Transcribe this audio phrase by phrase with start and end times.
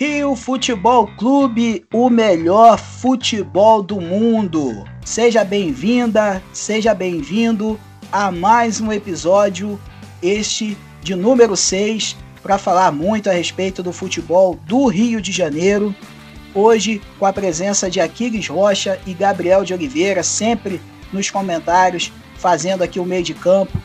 [0.00, 4.82] Rio Futebol Clube, o melhor futebol do mundo.
[5.04, 7.78] Seja bem-vinda, seja bem-vindo
[8.10, 9.78] a mais um episódio,
[10.22, 15.94] este de número 6, para falar muito a respeito do futebol do Rio de Janeiro.
[16.54, 20.80] Hoje, com a presença de Aquiles Rocha e Gabriel de Oliveira, sempre
[21.12, 23.76] nos comentários, fazendo aqui o meio de campo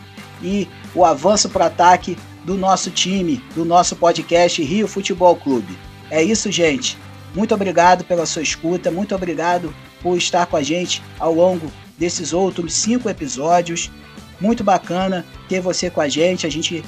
[0.41, 5.77] e o avanço para ataque do nosso time, do nosso podcast Rio Futebol Clube.
[6.09, 6.98] É isso, gente.
[7.34, 12.32] Muito obrigado pela sua escuta, muito obrigado por estar com a gente ao longo desses
[12.32, 13.91] outros cinco episódios.
[14.40, 16.46] Muito bacana ter você com a gente.
[16.46, 16.84] A gente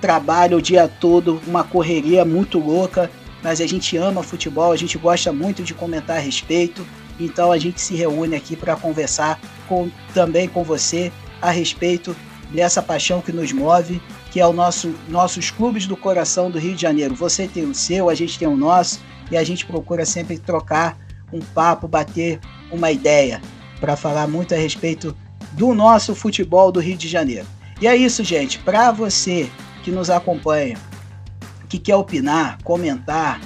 [0.00, 3.10] trabalha o dia todo, uma correria muito louca,
[3.42, 6.86] mas a gente ama futebol, a gente gosta muito de comentar a respeito.
[7.18, 12.16] Então a gente se reúne aqui para conversar com, também com você a respeito
[12.50, 14.00] dessa paixão que nos move
[14.34, 17.14] que é o nosso nossos clubes do coração do Rio de Janeiro.
[17.14, 20.98] Você tem o seu, a gente tem o nosso e a gente procura sempre trocar
[21.32, 23.40] um papo, bater uma ideia
[23.78, 25.16] para falar muito a respeito
[25.52, 27.46] do nosso futebol do Rio de Janeiro.
[27.80, 28.58] E é isso, gente.
[28.58, 29.48] Para você
[29.84, 30.76] que nos acompanha,
[31.68, 33.40] que quer opinar, comentar,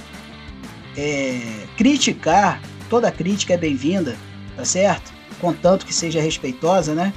[0.97, 4.17] é, criticar, toda crítica é bem-vinda,
[4.55, 5.13] tá certo?
[5.39, 7.13] Contanto que seja respeitosa, né?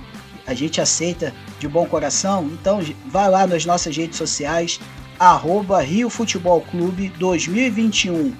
[0.46, 4.80] A gente aceita de bom coração, então vai lá nas nossas redes sociais,
[5.18, 8.34] arroba Rio Futebol Clube 2021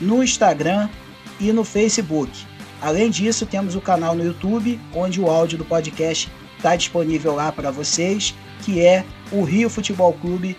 [0.00, 0.88] no Instagram
[1.38, 2.30] e no Facebook.
[2.80, 7.52] Além disso, temos o canal no YouTube, onde o áudio do podcast está disponível lá
[7.52, 10.56] para vocês, que é o Rio Futebol Clube,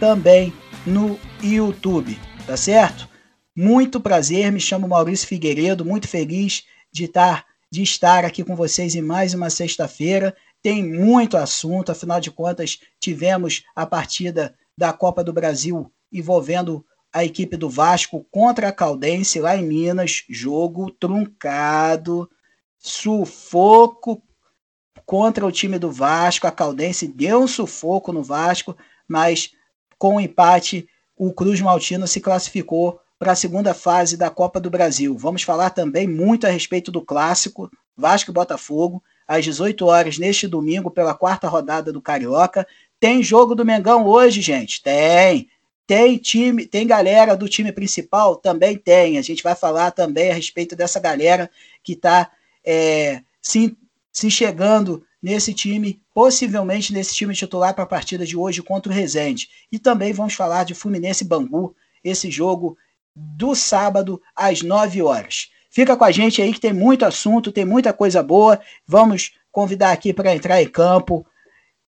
[0.00, 0.52] também
[0.84, 3.08] no YouTube, tá certo?
[3.56, 7.44] Muito prazer, me chamo Maurício Figueiredo, muito feliz de estar,
[7.74, 10.32] de estar aqui com vocês em mais uma sexta-feira.
[10.62, 17.24] Tem muito assunto, afinal de contas, tivemos a partida da Copa do Brasil envolvendo a
[17.24, 22.30] equipe do Vasco contra a Caldense lá em Minas, jogo truncado,
[22.78, 24.22] sufoco
[25.04, 28.76] contra o time do Vasco, a Caldense deu um sufoco no Vasco,
[29.08, 29.50] mas
[29.98, 34.68] com o empate o Cruz Maltino se classificou para a segunda fase da Copa do
[34.68, 35.16] Brasil.
[35.16, 40.46] Vamos falar também muito a respeito do clássico Vasco e Botafogo às 18 horas neste
[40.46, 42.66] domingo pela quarta rodada do Carioca.
[43.00, 44.82] Tem jogo do Mengão hoje, gente?
[44.82, 45.48] Tem.
[45.86, 48.36] Tem time, tem galera do time principal?
[48.36, 49.16] Também tem.
[49.16, 51.50] A gente vai falar também a respeito dessa galera
[51.82, 52.30] que está
[52.62, 53.74] é, se,
[54.12, 58.94] se chegando nesse time, possivelmente nesse time titular para a partida de hoje contra o
[58.94, 59.48] Resende.
[59.72, 61.74] E também vamos falar de Fluminense Bangu,
[62.04, 62.76] esse jogo
[63.14, 65.50] do sábado às 9 horas.
[65.70, 68.60] Fica com a gente aí que tem muito assunto, tem muita coisa boa.
[68.86, 71.26] Vamos convidar aqui para entrar em campo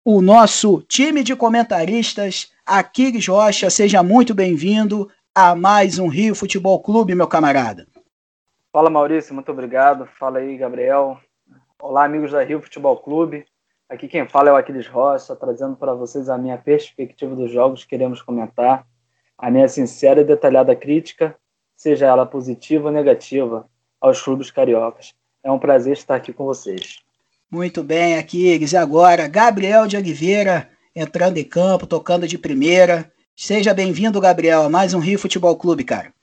[0.03, 3.69] o nosso time de comentaristas, Aquiles Rocha.
[3.69, 7.87] Seja muito bem-vindo a mais um Rio Futebol Clube, meu camarada.
[8.71, 10.05] Fala Maurício, muito obrigado.
[10.05, 11.19] Fala aí, Gabriel.
[11.81, 13.45] Olá, amigos da Rio Futebol Clube.
[13.89, 17.83] Aqui quem fala é o Aquiles Rocha, trazendo para vocês a minha perspectiva dos jogos
[17.83, 18.85] que queremos comentar,
[19.37, 21.35] a minha sincera e detalhada crítica
[21.75, 23.67] seja ela positiva ou negativa,
[23.99, 25.13] aos clubes cariocas.
[25.43, 26.99] É um prazer estar aqui com vocês.
[27.51, 28.71] Muito bem, Aquiles.
[28.71, 33.11] E agora, Gabriel de Oliveira entrando em campo, tocando de primeira.
[33.35, 36.13] Seja bem-vindo, Gabriel, a mais um Rio Futebol Clube, cara.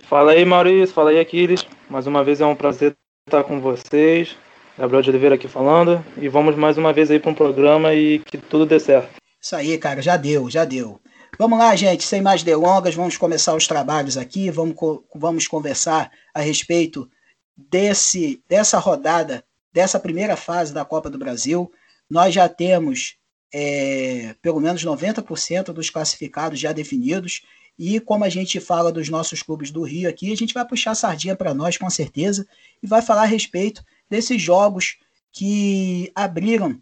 [0.00, 0.94] Fala aí, Maurício.
[0.94, 1.66] Fala aí, Aquiles.
[1.90, 2.96] Mais uma vez é um prazer
[3.26, 4.36] estar com vocês.
[4.78, 6.02] Gabriel de Oliveira aqui falando.
[6.16, 9.10] E vamos mais uma vez aí para um programa e que tudo dê certo.
[9.40, 10.00] Isso aí, cara.
[10.00, 10.98] Já deu, já deu.
[11.38, 14.74] Vamos lá, gente, sem mais delongas, vamos começar os trabalhos aqui, vamos,
[15.14, 17.10] vamos conversar a respeito
[17.56, 21.70] desse, dessa rodada, dessa primeira fase da Copa do Brasil.
[22.08, 23.16] Nós já temos
[23.52, 27.42] é, pelo menos 90% dos classificados já definidos,
[27.78, 30.94] e como a gente fala dos nossos clubes do Rio aqui, a gente vai puxar
[30.94, 32.46] sardinha para nós com certeza,
[32.82, 34.96] e vai falar a respeito desses jogos
[35.30, 36.80] que abriram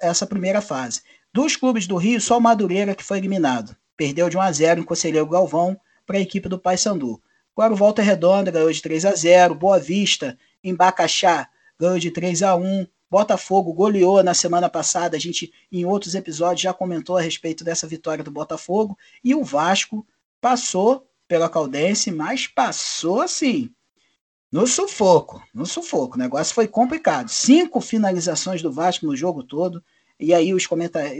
[0.00, 1.02] essa primeira fase.
[1.32, 3.76] Dos clubes do Rio, só o Madureira que foi eliminado.
[3.96, 7.22] Perdeu de 1 a 0 em Conselheiro Galvão para a equipe do Paysandu.
[7.54, 11.48] O Volta Redonda ganhou de 3 a 0, Boa Vista em Bacaxá
[11.80, 16.60] ganhou de 3 a 1, Botafogo goleou na semana passada, a gente em outros episódios
[16.60, 20.06] já comentou a respeito dessa vitória do Botafogo e o Vasco
[20.40, 23.70] passou pela Caldense, mas passou assim,
[24.52, 26.16] no sufoco, no sufoco.
[26.16, 27.28] O negócio foi complicado.
[27.28, 29.82] Cinco finalizações do Vasco no jogo todo.
[30.20, 30.68] E aí os,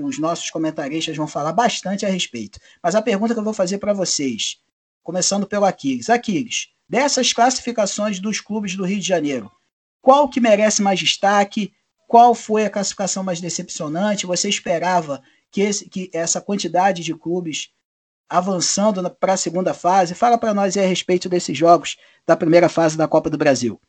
[0.05, 2.59] os nossos comentaristas vão falar bastante a respeito.
[2.83, 4.59] Mas a pergunta que eu vou fazer para vocês,
[5.03, 6.11] começando pelo Aquiles.
[6.11, 9.51] Aquiles, dessas classificações dos clubes do Rio de Janeiro,
[10.03, 11.73] qual que merece mais destaque?
[12.07, 14.27] Qual foi a classificação mais decepcionante?
[14.27, 17.71] Você esperava que, esse, que essa quantidade de clubes
[18.31, 20.15] avançando para a segunda fase.
[20.15, 23.81] Fala para nós a respeito desses jogos da primeira fase da Copa do Brasil.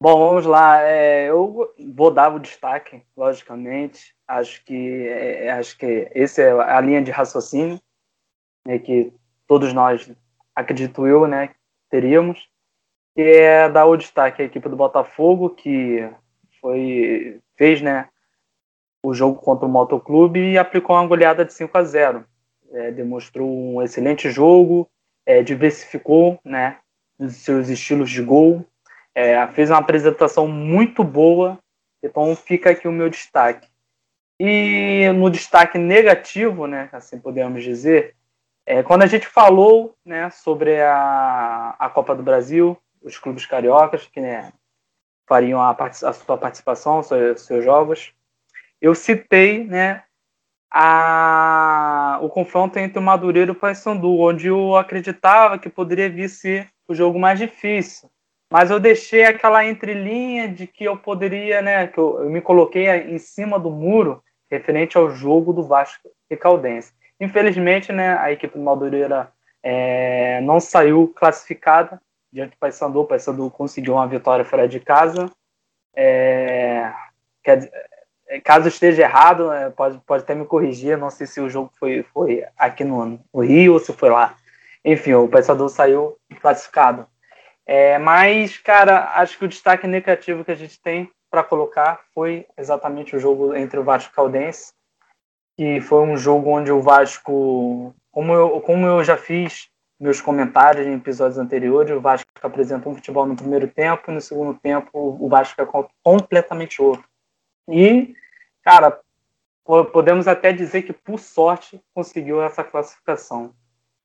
[0.00, 0.80] Bom, vamos lá.
[0.82, 4.14] É, eu vou dar o destaque, logicamente.
[4.26, 7.80] Acho que é, acho que essa é a linha de raciocínio
[8.68, 9.12] né, que
[9.46, 10.10] todos nós,
[10.54, 11.50] acredito eu, né,
[11.90, 12.48] teríamos,
[13.14, 16.08] que é dar o destaque à equipe do Botafogo, que
[16.60, 18.08] foi fez, né,
[19.02, 22.24] o jogo contra o Motoclube e aplicou uma goleada de 5 a 0.
[22.70, 24.88] É, demonstrou um excelente jogo,
[25.24, 26.78] é, diversificou, né,
[27.18, 28.64] os seus estilos de gol,
[29.14, 31.58] é, fez uma apresentação muito boa,
[32.02, 33.68] então fica aqui o meu destaque.
[34.40, 38.14] E no destaque negativo, né, assim podemos dizer,
[38.64, 44.06] é, quando a gente falou né, sobre a, a Copa do Brasil, os clubes cariocas
[44.06, 44.52] que né,
[45.26, 48.12] fariam a, a sua participação, seus, seus jogos,
[48.80, 50.04] eu citei né,
[50.70, 56.28] a, o confronto entre o Madureira e o Paysandu, onde eu acreditava que poderia vir
[56.28, 58.10] ser o jogo mais difícil.
[58.50, 62.88] Mas eu deixei aquela entrelinha de que eu poderia, né, que eu, eu me coloquei
[62.88, 66.92] em cima do muro referente ao jogo do Vasco e Caldense.
[67.20, 69.30] Infelizmente, né, a equipe do Madureira
[69.62, 72.00] é, não saiu classificada
[72.32, 73.00] diante do Paysandu.
[73.00, 75.30] O Paysandu conseguiu uma vitória fora de casa.
[75.94, 76.90] É,
[77.42, 77.70] quer,
[78.28, 80.96] é, caso esteja errado, é, pode, pode até me corrigir.
[80.96, 84.36] Não sei se o jogo foi, foi aqui no, no Rio ou se foi lá.
[84.84, 87.06] Enfim, o Paysandu saiu classificado.
[87.68, 92.46] É, mas, cara, acho que o destaque negativo que a gente tem para colocar foi
[92.56, 94.72] exatamente o jogo entre o Vasco e o Caldense
[95.58, 99.68] que foi um jogo onde o Vasco, como eu, como eu já fiz
[99.98, 104.20] meus comentários em episódios anteriores, o Vasco apresentou um futebol no primeiro tempo e no
[104.20, 105.66] segundo tempo o Vasco é
[106.00, 107.04] completamente outro.
[107.68, 108.14] E,
[108.62, 109.00] cara,
[109.92, 113.52] podemos até dizer que, por sorte, conseguiu essa classificação.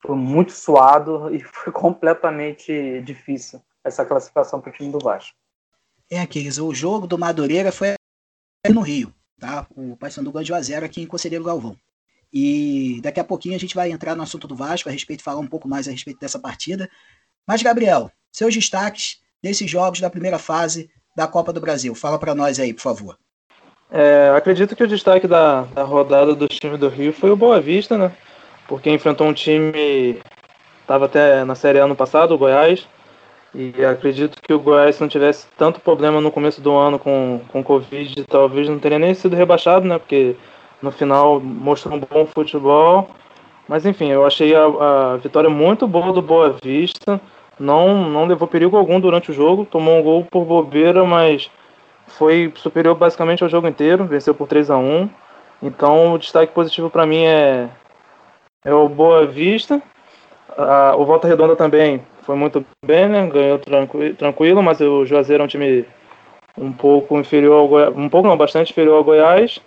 [0.06, 5.36] Foi muito suado e foi completamente difícil essa classificação para o time do Vasco.
[6.12, 7.96] É, aqueles, o jogo do Madureira foi
[8.70, 9.14] no Rio.
[9.40, 9.66] Tá?
[9.76, 11.76] O Paysandu ganhou de 1 a 0 aqui em Conselheiro Galvão.
[12.32, 15.40] E daqui a pouquinho a gente vai entrar no assunto do Vasco, a respeito, falar
[15.40, 16.90] um pouco mais a respeito dessa partida.
[17.48, 21.94] Mas, Gabriel, seus destaques desses jogos da primeira fase da Copa do Brasil.
[21.94, 23.18] Fala para nós aí, por favor.
[23.92, 27.62] É, acredito que o destaque da, da rodada do time do Rio foi o Boa
[27.62, 28.12] Vista, né?
[28.68, 30.22] Porque enfrentou um time
[30.84, 32.88] estava até na Série A ano passado, o Goiás,
[33.56, 37.42] e acredito que o Goiás, se não tivesse tanto problema no começo do ano com,
[37.50, 39.98] com Covid, talvez não teria nem sido rebaixado, né?
[39.98, 40.36] Porque
[40.82, 43.10] no final mostrou um bom futebol.
[43.68, 44.66] Mas enfim, eu achei a,
[45.14, 47.22] a vitória muito boa do Boa Vista.
[47.60, 49.66] Não, não levou perigo algum durante o jogo.
[49.66, 51.50] Tomou um gol por bobeira, mas
[52.08, 54.06] foi superior basicamente ao jogo inteiro.
[54.06, 55.10] Venceu por 3 a 1
[55.62, 57.70] Então o destaque positivo para mim é,
[58.64, 59.82] é o Boa Vista.
[60.58, 63.28] Ah, o Volta Redonda também foi muito bem, né?
[63.28, 65.86] Ganhou tranquilo, tranquilo, mas o Juazeiro é um time
[66.58, 69.60] um pouco inferior ao Goiás, um pouco não, bastante inferior ao Goiás.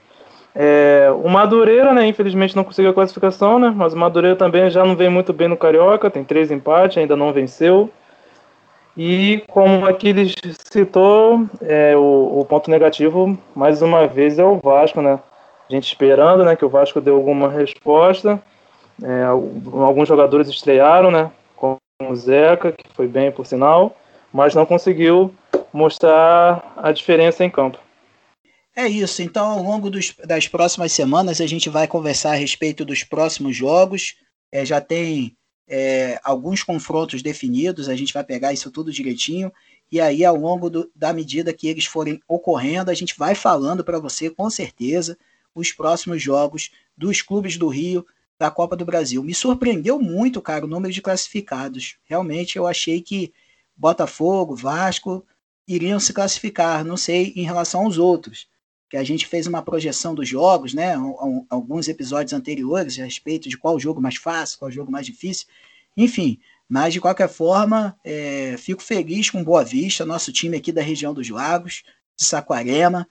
[0.55, 4.83] É, o Madureira, né, infelizmente não conseguiu a classificação, né, mas o Madureira também já
[4.85, 7.91] não vem muito bem no Carioca, tem três empates, ainda não venceu.
[8.97, 10.35] E como Aquiles
[10.73, 15.21] citou, é, o, o, ponto negativo, mais uma vez, é o Vasco, né?
[15.69, 18.41] A gente esperando né, que o Vasco dê alguma resposta.
[19.03, 21.31] É, alguns jogadores estrearam, né?
[22.01, 23.97] o Zeca, que foi bem por sinal,
[24.33, 25.35] mas não conseguiu
[25.73, 27.79] mostrar a diferença em campo.
[28.75, 32.85] É isso, então ao longo dos, das próximas semanas a gente vai conversar a respeito
[32.85, 34.17] dos próximos jogos.
[34.53, 35.35] É, já tem
[35.67, 39.51] é, alguns confrontos definidos, a gente vai pegar isso tudo direitinho.
[39.91, 43.83] E aí, ao longo do, da medida que eles forem ocorrendo, a gente vai falando
[43.83, 45.17] para você com certeza
[45.55, 48.05] os próximos jogos dos clubes do Rio
[48.39, 49.23] da Copa do Brasil.
[49.23, 51.97] Me surpreendeu muito, cara, o número de classificados.
[52.05, 53.33] Realmente eu achei que
[53.77, 55.25] Botafogo, Vasco
[55.67, 58.49] iriam se classificar, não sei em relação aos outros.
[58.89, 60.95] Que a gente fez uma projeção dos jogos, né?
[61.51, 65.47] Alguns episódios anteriores a respeito de qual jogo mais fácil, qual jogo mais difícil.
[65.97, 66.39] Enfim,
[66.69, 71.13] mas de qualquer forma, é, fico feliz com Boa Vista, nosso time aqui da região
[71.13, 71.83] dos Lagos,
[72.17, 73.09] de Saquarema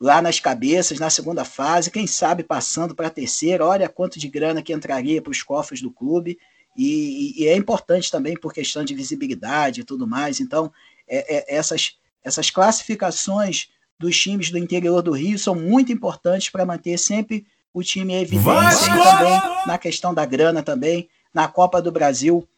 [0.00, 4.28] lá nas cabeças, na segunda fase, quem sabe passando para a terceira, olha quanto de
[4.28, 6.38] grana que entraria para os cofres do clube,
[6.76, 10.72] e, e, é importante também por questão de visibilidade e tudo mais, então
[11.08, 16.64] é, é, essas, essas classificações dos times do interior do Rio são muito importantes para
[16.64, 18.86] manter sempre o time em evidência.
[18.86, 22.48] E também na questão da grana também, na Copa do Brasil,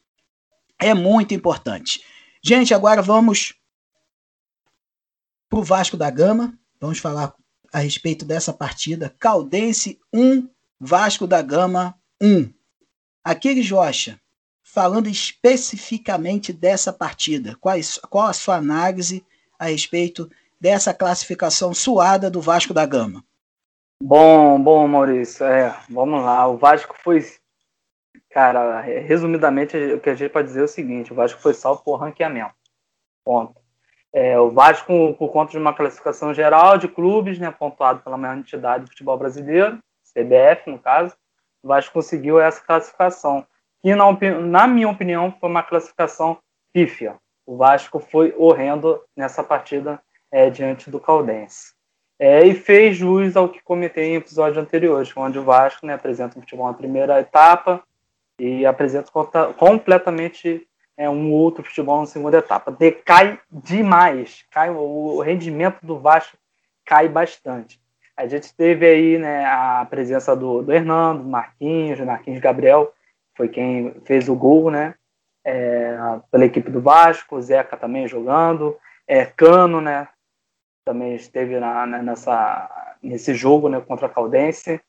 [0.79, 2.05] é muito importante.
[2.43, 3.55] Gente, agora vamos
[5.49, 7.35] para o Vasco da Gama, Vamos falar
[7.73, 9.15] a respeito dessa partida.
[9.19, 10.49] Caldense 1,
[10.81, 12.51] Vasco da Gama 1.
[13.23, 14.19] Aquiles Rocha,
[14.63, 19.25] falando especificamente dessa partida, qual, a sua análise
[19.59, 23.23] a respeito dessa classificação suada do Vasco da Gama?
[24.03, 26.49] Bom, bom, Maurício, é, vamos lá.
[26.49, 27.23] O Vasco foi,
[28.31, 31.83] cara, resumidamente, o que a gente pode dizer é o seguinte: o Vasco foi salvo
[31.85, 32.55] por ranqueamento.
[33.23, 33.60] Ponto.
[34.13, 38.37] É, o Vasco, por conta de uma classificação geral de clubes, né, pontuado pela maior
[38.37, 39.79] entidade do futebol brasileiro,
[40.13, 41.15] CBF, no caso,
[41.63, 43.47] o Vasco conseguiu essa classificação
[43.81, 44.05] que, na,
[44.41, 46.39] na minha opinião, foi uma classificação
[46.73, 47.17] pífia.
[47.47, 50.01] O Vasco foi horrendo nessa partida
[50.31, 51.73] é, diante do Caldense.
[52.19, 56.37] É, e fez jus ao que comentei em episódios anteriores, onde o Vasco né, apresenta
[56.37, 57.83] o futebol na primeira etapa
[58.39, 59.11] e apresenta
[59.57, 62.71] completamente é, um outro futebol na segunda etapa.
[62.71, 66.37] Decai demais, cai, o rendimento do Vasco
[66.85, 67.81] cai bastante.
[68.17, 72.93] A gente teve aí né, a presença do, do Hernando, Marquinhos, Marquinhos Gabriel,
[73.35, 74.95] foi quem fez o gol, né?
[75.43, 75.97] É,
[76.31, 78.77] pela equipe do Vasco, Zeca também jogando,
[79.09, 80.07] é, Cano, né?
[80.85, 84.81] Também esteve na, né, nessa, nesse jogo né, contra a Caldense.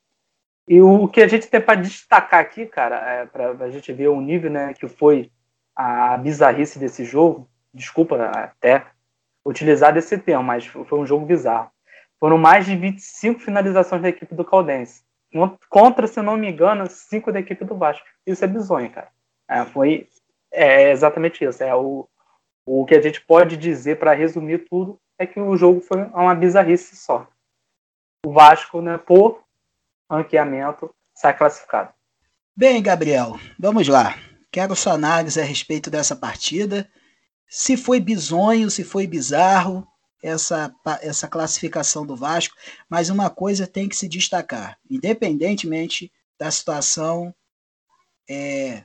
[0.68, 3.94] E o, o que a gente tem para destacar aqui, cara, é, para a gente
[3.94, 5.32] ver o nível né, que foi
[5.76, 8.86] a bizarrice desse jogo, desculpa até
[9.46, 11.72] utilizar desse termo, mas foi um jogo bizarro.
[12.20, 15.04] Foram mais de 25 finalizações da equipe do Caldense
[15.70, 18.06] contra, se não me engano, cinco da equipe do Vasco.
[18.26, 19.10] Isso é bizonho, cara.
[19.50, 20.08] É, foi
[20.52, 21.64] é exatamente isso.
[21.64, 22.08] É o,
[22.66, 26.36] o que a gente pode dizer para resumir tudo é que o jogo foi uma
[26.36, 27.28] bizarrice só.
[28.26, 29.44] O Vasco, né, por
[30.10, 31.94] ranqueamento, sai classificado.
[32.56, 34.16] Bem, Gabriel, vamos lá.
[34.52, 36.90] Quero sua análise a respeito dessa partida.
[37.48, 39.88] Se foi bizonho, se foi bizarro,
[40.22, 42.56] essa, essa classificação do Vasco,
[42.88, 47.34] mas uma coisa tem que se destacar, independentemente da situação
[48.30, 48.84] é,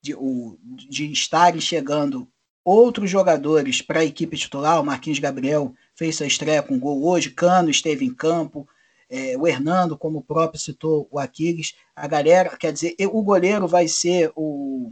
[0.00, 2.28] de, o, de estarem chegando
[2.64, 7.30] outros jogadores para a equipe titular, o Marquinhos Gabriel fez sua estreia com gol hoje,
[7.30, 8.68] Cano esteve em campo,
[9.10, 13.66] é, o Hernando, como o próprio citou, o Aquiles, a galera, quer dizer, o goleiro
[13.66, 14.90] vai ser o,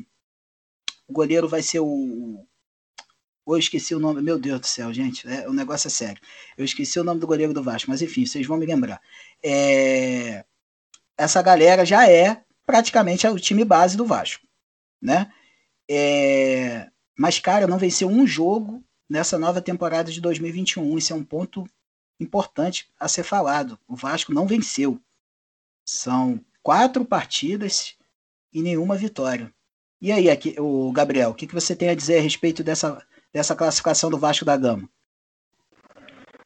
[1.07, 2.45] o goleiro vai ser o
[3.49, 6.21] Hoje esqueci o nome, meu Deus do céu, gente, é, o negócio é sério.
[6.55, 9.01] Eu esqueci o nome do goleiro do Vasco, mas enfim, vocês vão me lembrar.
[9.43, 10.45] É,
[11.17, 14.47] essa galera já é praticamente o time base do Vasco,
[15.01, 15.33] né?
[15.91, 20.99] É, mas, cara, não venceu um jogo nessa nova temporada de 2021.
[20.99, 21.65] Isso é um ponto
[22.21, 23.79] importante a ser falado.
[23.87, 25.01] O Vasco não venceu.
[25.85, 27.97] São quatro partidas
[28.53, 29.53] e nenhuma vitória.
[30.01, 33.03] E aí, aqui, o Gabriel, o que, que você tem a dizer a respeito dessa
[33.33, 34.89] dessa classificação do Vasco da Gama?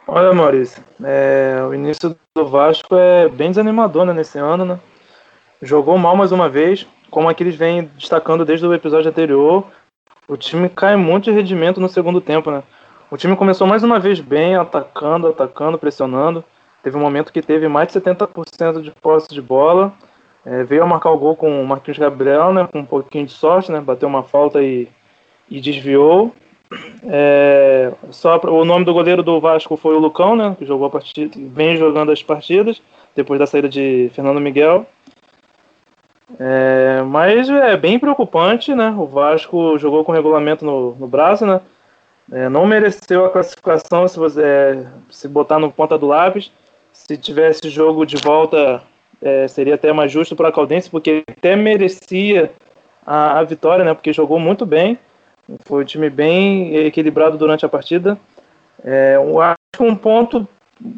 [0.07, 4.81] Olha, Maurício, é, o início do Vasco é bem desanimador né, nesse ano, né?
[5.61, 9.64] Jogou mal mais uma vez, como aqueles vêm destacando desde o episódio anterior.
[10.26, 12.62] O time cai muito de rendimento no segundo tempo, né?
[13.12, 16.42] O time começou mais uma vez bem, atacando, atacando, pressionando.
[16.83, 19.92] Teve um momento que teve mais de 70% de posse de bola.
[20.47, 22.66] É, veio a marcar o gol com o Marquinhos Gabriel, né?
[22.73, 23.83] Com um pouquinho de sorte, né?
[23.83, 24.88] Bateu uma falta e,
[25.50, 26.33] e desviou.
[27.04, 30.57] É, só o nome do goleiro do Vasco foi o Lucão, né?
[30.59, 32.81] Que jogou a partida, vem jogando as partidas
[33.14, 34.87] depois da saída de Fernando Miguel.
[36.40, 38.88] É, mas é bem preocupante, né?
[38.97, 41.61] O Vasco jogou com regulamento no, no braço, né?
[42.33, 46.51] É, não mereceu a classificação se você é, se botar no ponta do lápis.
[46.91, 48.83] Se tivesse jogo de volta,
[49.21, 52.51] é, seria até mais justo para a Caldense, porque até merecia
[53.07, 53.93] a, a vitória, né?
[53.93, 54.99] Porque jogou muito bem.
[55.67, 58.19] Foi um time bem equilibrado durante a partida.
[58.83, 60.49] É, eu acho que um ponto,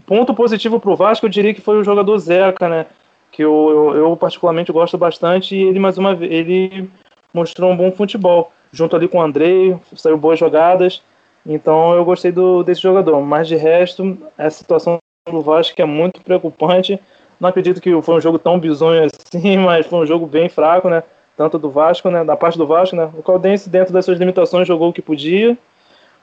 [0.07, 2.87] ponto positivo para o Vasco, eu diria que foi o jogador Zeca, né?
[3.33, 6.89] Que eu, eu, eu, particularmente gosto bastante e ele mais uma ele
[7.33, 8.53] mostrou um bom futebol.
[8.73, 11.03] Junto ali com o Andrei, saiu boas jogadas.
[11.47, 13.21] Então eu gostei do, desse jogador.
[13.21, 14.99] Mas de resto, a situação
[15.31, 17.01] do Vasco é muito preocupante.
[17.41, 20.89] Não acredito que foi um jogo tão bizonho assim, mas foi um jogo bem fraco,
[20.89, 21.03] né?
[21.37, 24.69] tanto do Vasco, né, da parte do Vasco, né, o Caldense dentro das suas limitações
[24.69, 25.57] jogou o que podia,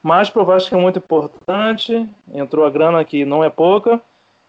[0.02, 4.02] mas para o Vasco é muito importante, entrou a grana que não é pouca,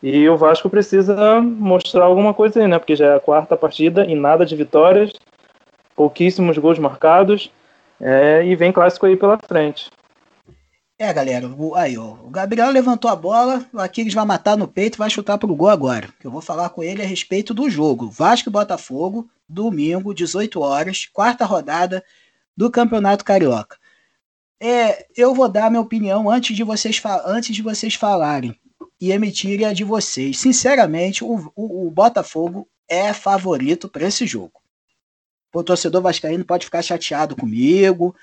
[0.02, 4.04] e o Vasco precisa mostrar alguma coisa aí, né, porque já é a quarta partida
[4.04, 5.12] e nada de vitórias,
[5.94, 7.50] pouquíssimos gols marcados,
[8.00, 9.90] é, e vem clássico aí pela frente.
[11.02, 14.68] É, galera, o, aí, ó, o Gabriel levantou a bola, o Aquiles vai matar no
[14.68, 16.08] peito vai chutar pro gol agora.
[16.22, 18.08] Eu vou falar com ele a respeito do jogo.
[18.08, 22.04] Vasco e Botafogo, domingo, 18 horas, quarta rodada
[22.56, 23.76] do Campeonato Carioca.
[24.60, 28.54] É, eu vou dar minha opinião antes de vocês, antes de vocês falarem
[29.00, 30.38] e emitirem a de vocês.
[30.38, 34.62] Sinceramente, o, o, o Botafogo é favorito para esse jogo.
[35.52, 38.14] O torcedor vascaíno pode ficar chateado comigo.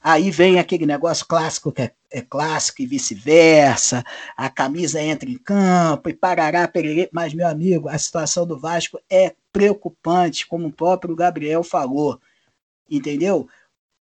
[0.00, 4.04] Aí vem aquele negócio clássico que é, é clássico e vice-versa.
[4.36, 7.08] A camisa entra em campo e parará, pererê.
[7.12, 12.20] Mas, meu amigo, a situação do Vasco é preocupante, como o próprio Gabriel falou.
[12.90, 13.48] Entendeu?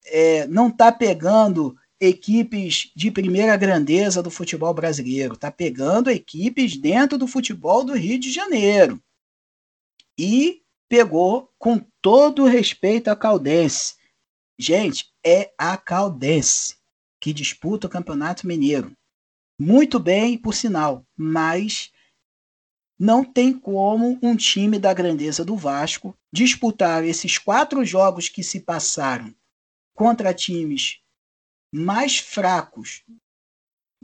[0.05, 7.17] É, não está pegando equipes de primeira grandeza do futebol brasileiro, está pegando equipes dentro
[7.17, 9.01] do futebol do Rio de Janeiro.
[10.17, 13.95] E pegou com todo respeito a Caldense.
[14.57, 16.75] Gente, é a Caldense
[17.25, 18.96] que disputa o Campeonato Mineiro.
[19.60, 21.91] Muito bem, por sinal, mas
[23.00, 28.60] não tem como um time da grandeza do Vasco disputar esses quatro jogos que se
[28.60, 29.34] passaram
[29.96, 31.00] contra times
[31.74, 33.03] mais fracos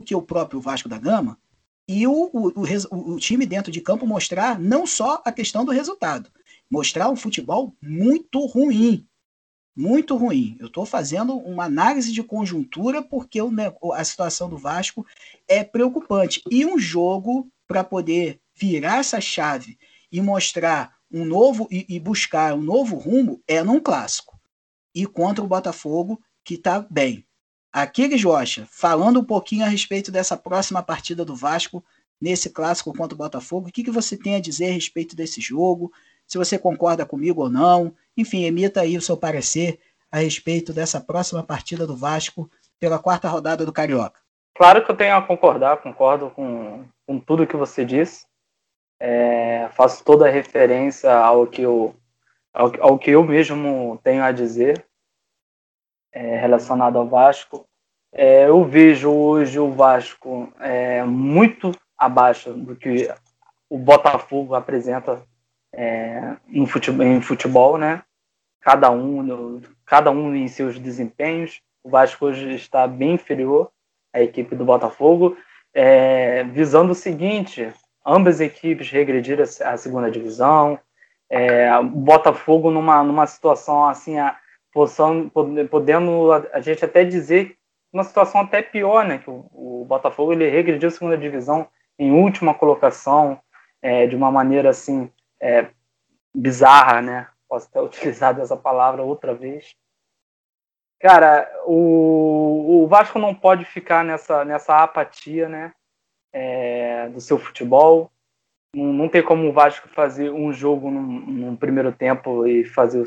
[0.03, 1.37] que o próprio Vasco da Gama
[1.87, 5.71] e o, o, o, o, time dentro de campo mostrar não só a questão do
[5.71, 6.31] resultado,
[6.67, 9.07] mostrar um futebol muito ruim.
[9.75, 10.57] Muito ruim.
[10.59, 13.51] Eu estou fazendo uma análise de conjuntura porque o,
[13.93, 15.05] a situação do Vasco
[15.47, 16.41] é preocupante.
[16.51, 19.77] E um jogo para poder virar essa chave
[20.11, 24.39] e mostrar um novo e, e buscar um novo rumo é num clássico.
[24.93, 27.25] E contra o Botafogo, que está bem.
[27.71, 31.83] Aquiles Rocha, falando um pouquinho a respeito dessa próxima partida do Vasco
[32.19, 35.39] nesse clássico contra o Botafogo, o que, que você tem a dizer a respeito desse
[35.39, 35.91] jogo?
[36.31, 41.01] Se você concorda comigo ou não, enfim, emita aí o seu parecer a respeito dessa
[41.01, 44.17] próxima partida do Vasco pela quarta rodada do Carioca.
[44.55, 48.25] Claro que eu tenho a concordar, concordo com, com tudo que você disse.
[48.97, 51.93] É, faço toda a referência ao que eu,
[52.53, 54.85] ao, ao que eu mesmo tenho a dizer
[56.13, 57.67] é, relacionado ao Vasco.
[58.13, 63.13] É, eu vejo hoje o Vasco é, muito abaixo do que
[63.69, 65.21] o Botafogo apresenta
[65.73, 68.03] é, em, futebol, em futebol, né?
[68.61, 71.61] Cada um, cada um em seus desempenhos.
[71.83, 73.71] O Vasco hoje está bem inferior
[74.13, 75.35] à equipe do Botafogo,
[75.73, 77.71] é, visando o seguinte:
[78.05, 80.79] ambas equipes regrediram à segunda divisão.
[81.29, 84.37] É, o Botafogo numa, numa situação assim, a,
[84.73, 87.55] podendo a gente até dizer
[87.91, 89.17] uma situação até pior, né?
[89.17, 93.39] Que o, o Botafogo ele regrediu a segunda divisão em última colocação,
[93.81, 95.09] é, de uma maneira assim
[95.41, 95.69] é,
[96.35, 97.27] bizarra, né?
[97.49, 99.75] Posso até utilizar essa palavra outra vez.
[100.99, 105.73] Cara, o, o Vasco não pode ficar nessa, nessa apatia, né?
[106.31, 108.11] É, do seu futebol.
[108.73, 113.03] Não, não tem como o Vasco fazer um jogo num primeiro tempo e fazer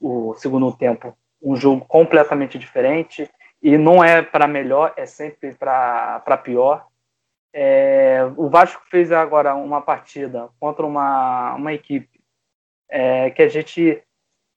[0.00, 3.30] o segundo tempo um jogo completamente diferente
[3.62, 6.86] e não é para melhor, é sempre para pior.
[7.58, 12.20] É, o Vasco fez agora uma partida contra uma, uma equipe
[12.86, 14.02] é, que a gente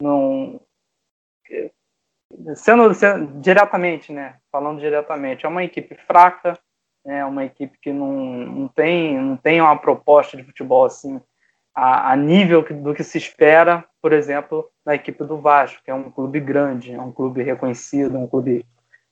[0.01, 0.59] não.
[2.55, 4.35] Sendo, sendo, diretamente, né?
[4.51, 6.59] Falando diretamente, é uma equipe fraca,
[7.05, 11.21] é uma equipe que não, não, tem, não tem uma proposta de futebol assim
[11.73, 15.93] a, a nível do que se espera, por exemplo, na equipe do Vasco, que é
[15.93, 18.65] um clube grande, é um clube reconhecido, um clube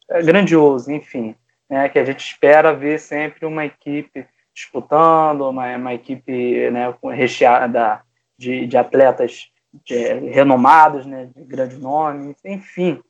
[0.10, 1.38] é, grandioso, enfim,
[1.70, 8.02] né, que a gente espera ver sempre uma equipe disputando, uma, uma equipe né, recheada
[8.38, 9.52] de, de atletas
[9.86, 13.02] de, renomados, né, de grande nome, enfim.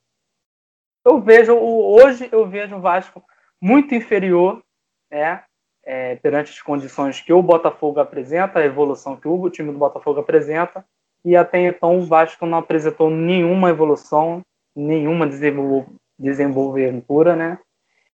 [1.04, 3.22] Eu vejo, hoje eu vejo o Vasco
[3.60, 4.62] muito inferior
[5.10, 5.42] né,
[5.84, 10.20] é, perante as condições que o Botafogo apresenta, a evolução que o time do Botafogo
[10.20, 10.84] apresenta,
[11.24, 14.42] e até então o Vasco não apresentou nenhuma evolução,
[14.76, 15.26] nenhuma
[16.18, 17.58] desenvoltura, né?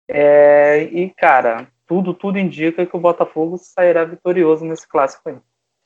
[0.08, 5.36] É, e, cara, tudo, tudo indica que o Botafogo sairá vitorioso nesse clássico aí.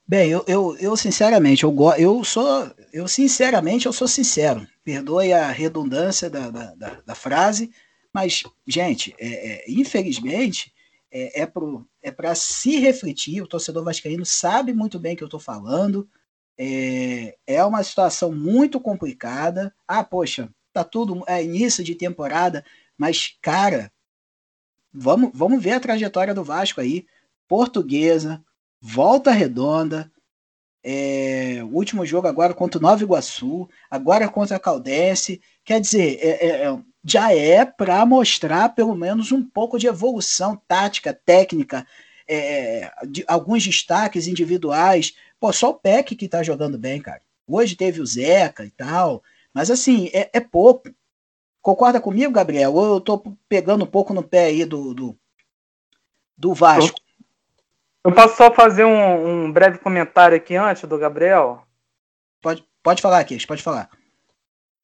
[0.09, 4.67] Bem, eu, eu, eu sinceramente, eu, eu sou, eu sinceramente, eu sou sincero.
[4.85, 7.73] Perdoe a redundância da, da, da, da frase,
[8.15, 10.73] mas, gente, é, é, infelizmente,
[11.11, 13.43] é, é para é se refletir.
[13.43, 16.09] O torcedor vascaíno sabe muito bem o que eu estou falando.
[16.59, 19.75] É, é uma situação muito complicada.
[19.89, 22.65] Ah, poxa, tá tudo é início de temporada,
[22.97, 23.91] mas cara,
[24.97, 27.07] vamos, vamos ver a trajetória do Vasco aí.
[27.47, 28.43] Portuguesa,
[28.81, 30.11] Volta Redonda,
[30.83, 35.41] é, último jogo agora contra o Nova Iguaçu, agora contra a Caldense.
[35.65, 40.61] Quer dizer, é, é, é já é para mostrar pelo menos um pouco de evolução
[40.67, 41.87] tática, técnica,
[42.29, 45.15] é, de alguns destaques individuais.
[45.39, 47.21] Pô, só o Peck que tá jogando bem, cara.
[47.47, 49.23] Hoje teve o Zeca e tal,
[49.55, 50.89] mas assim, é, é pouco.
[51.67, 52.73] Concorda comigo, Gabriel?
[52.73, 55.19] Ou eu tô pegando um pouco no pé aí do, do,
[56.39, 56.97] do Vasco?
[58.05, 61.65] Eu posso só fazer um, um breve comentário aqui antes do Gabriel?
[62.41, 63.91] Pode, pode falar, Kish, pode falar.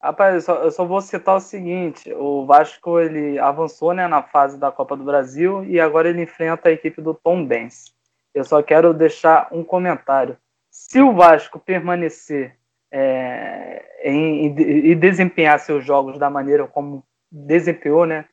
[0.02, 4.24] Rapaz, eu só, eu só, vou citar o seguinte: o Vasco ele avançou né, na
[4.24, 7.94] fase da Copa do Brasil e agora ele enfrenta a equipe do Tom Benz.
[8.34, 10.36] Eu só quero deixar um comentário.
[10.68, 12.58] Se o Vasco permanecer
[12.92, 18.26] é, em, em, e desempenhar seus jogos da maneira como desempenhou né,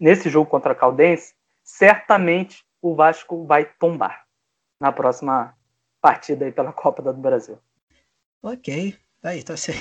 [0.00, 4.24] nesse jogo contra a Caldense, certamente o Vasco vai tombar
[4.80, 5.54] na próxima
[6.00, 7.58] partida aí pela Copa do Brasil.
[8.42, 9.72] Ok, aí, então você...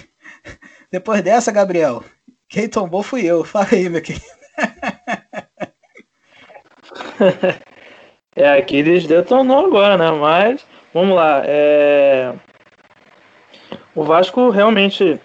[0.92, 2.04] Depois dessa, Gabriel,
[2.50, 3.46] quem tombou fui eu.
[3.46, 4.26] Fala aí, meu querido.
[8.36, 10.12] é, Aquiles detonou agora, né?
[10.12, 11.42] Mas, vamos lá.
[11.46, 12.36] É...
[13.96, 15.20] O Vasco realmente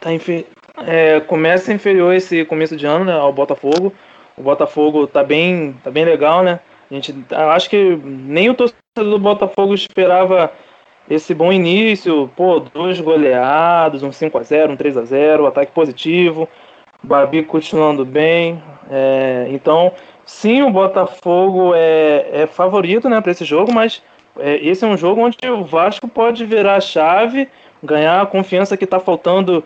[0.00, 0.46] tá infi...
[0.86, 3.92] é, começa inferior esse começo de ano né, ao Botafogo.
[4.36, 6.60] O Botafogo tá bem, tá bem legal, né?
[6.90, 10.52] A gente, acho que nem o torcedor do Botafogo esperava
[11.08, 15.72] esse bom início, pô, dois goleados, um 5 a 0 um 3 a 0 ataque
[15.72, 16.48] positivo,
[17.02, 18.62] Babi continuando bem.
[18.90, 19.92] É, então,
[20.24, 24.02] sim, o Botafogo é, é favorito né, para esse jogo, mas
[24.38, 27.48] é, esse é um jogo onde o Vasco pode virar a chave,
[27.82, 29.64] ganhar a confiança que está faltando,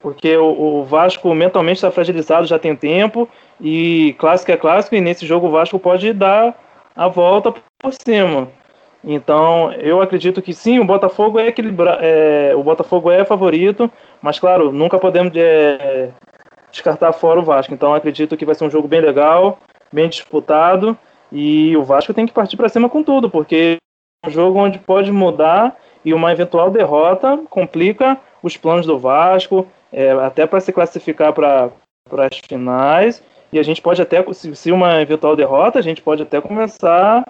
[0.00, 3.28] porque o, o Vasco mentalmente está fragilizado já tem tempo,
[3.60, 6.54] e clássico é clássico, e nesse jogo o Vasco pode dar
[6.96, 8.48] a volta por cima.
[9.02, 14.38] Então, eu acredito que sim, o Botafogo é equilibra é, o Botafogo é favorito, mas
[14.38, 16.10] claro, nunca podemos é,
[16.70, 17.72] descartar fora o Vasco.
[17.72, 19.58] Então, acredito que vai ser um jogo bem legal,
[19.92, 20.96] bem disputado,
[21.32, 23.78] e o Vasco tem que partir para cima com tudo, porque
[24.22, 29.66] é um jogo onde pode mudar e uma eventual derrota complica os planos do Vasco,
[29.92, 31.70] é, até para se classificar para
[32.12, 33.22] as finais.
[33.52, 37.24] E a gente pode até, se uma eventual derrota, a gente pode até começar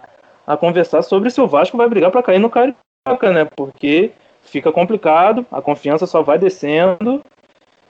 [0.47, 3.47] a conversar sobre se o Vasco vai brigar para cair no Carioca, né?
[3.57, 7.23] Porque fica complicado, a confiança só vai descendo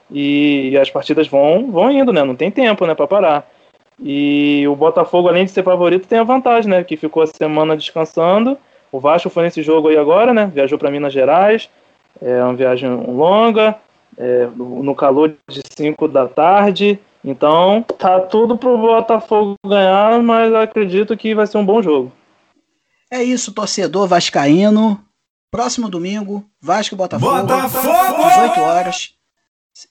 [0.09, 2.23] e as partidas vão, vão indo, né?
[2.23, 3.49] Não tem tempo, né, para parar.
[3.99, 6.83] E o Botafogo, além de ser favorito, tem a vantagem, né?
[6.83, 8.57] Que ficou a semana descansando.
[8.91, 10.51] O Vasco foi nesse jogo aí agora, né?
[10.53, 11.69] Viajou para Minas Gerais.
[12.21, 13.77] É uma viagem longa,
[14.17, 16.99] é, no calor de 5 da tarde.
[17.23, 22.11] Então, tá tudo pro Botafogo ganhar, mas acredito que vai ser um bom jogo.
[23.09, 24.99] É isso, torcedor vascaíno.
[25.51, 28.23] Próximo domingo, Vasco Botafogo, Botafogo!
[28.23, 29.13] 18 horas,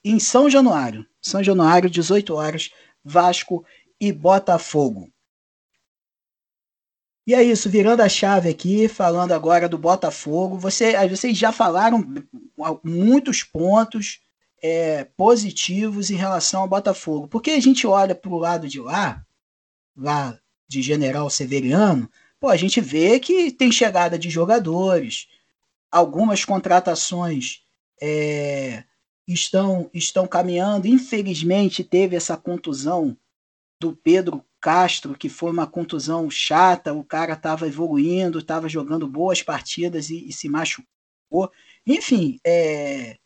[0.02, 1.04] em São Januário.
[1.20, 2.70] São Januário, 18 horas,
[3.04, 3.62] Vasco
[4.00, 5.10] e Botafogo.
[7.26, 10.58] E é isso, virando a chave aqui, falando agora do Botafogo.
[10.58, 12.04] Você, vocês já falaram
[12.82, 14.20] muitos pontos
[14.62, 17.28] é, positivos em relação ao Botafogo.
[17.28, 19.24] Porque a gente olha para o lado de lá,
[19.96, 25.28] lá de General Severiano, pô, a gente vê que tem chegada de jogadores,
[25.90, 27.62] algumas contratações
[28.00, 28.84] é,
[29.26, 30.86] estão, estão caminhando.
[30.86, 33.16] Infelizmente, teve essa contusão
[33.80, 36.92] do Pedro Castro, que foi uma contusão chata.
[36.92, 41.50] O cara estava evoluindo, estava jogando boas partidas e, e, se machucou.
[41.86, 43.16] Enfim, é,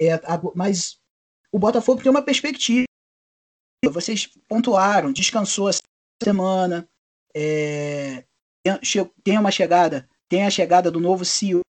[0.00, 0.20] é,
[0.54, 0.98] mas
[1.50, 2.86] o Botafogo tem uma perspectiva.
[3.90, 5.82] Vocês pontuaram, descansou essa
[6.22, 6.88] semana,
[7.34, 8.24] é,
[9.22, 11.62] tem uma chegada, tem a chegada do novo CEO,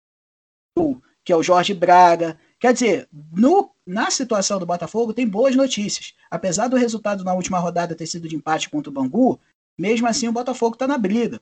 [1.25, 2.38] que é o Jorge Braga.
[2.64, 6.14] Quer dizer, no, na situação do Botafogo tem boas notícias.
[6.31, 9.38] Apesar do resultado na última rodada ter sido de empate contra o Bangu,
[9.77, 11.38] mesmo assim o Botafogo está na briga.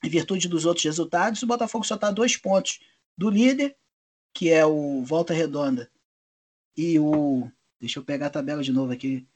[0.00, 2.78] Em virtude dos outros resultados, o Botafogo só está a dois pontos
[3.18, 3.74] do líder,
[4.32, 5.90] que é o Volta Redonda,
[6.76, 7.50] e o.
[7.80, 9.26] Deixa eu pegar a tabela de novo aqui.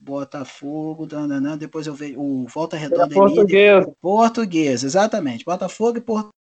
[0.00, 3.96] Botafogo, dananã, depois eu vejo o Volta Redonda é portuguesa.
[4.00, 5.44] Portuguesa, exatamente.
[5.44, 6.02] Botafogo e.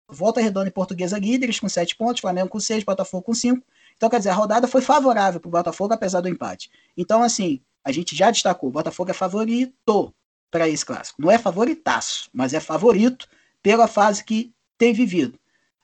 [0.08, 3.62] Volta Redonda e Portuguesa líderes com 7 pontos, Flamengo com 6, Botafogo com 5.
[4.02, 6.72] Então, quer dizer, a rodada foi favorável para o Botafogo, apesar do empate.
[6.98, 10.12] Então, assim, a gente já destacou, o Botafogo é favorito
[10.50, 11.22] para esse clássico.
[11.22, 13.28] Não é favoritaço, mas é favorito
[13.62, 15.38] pela fase que tem vivido.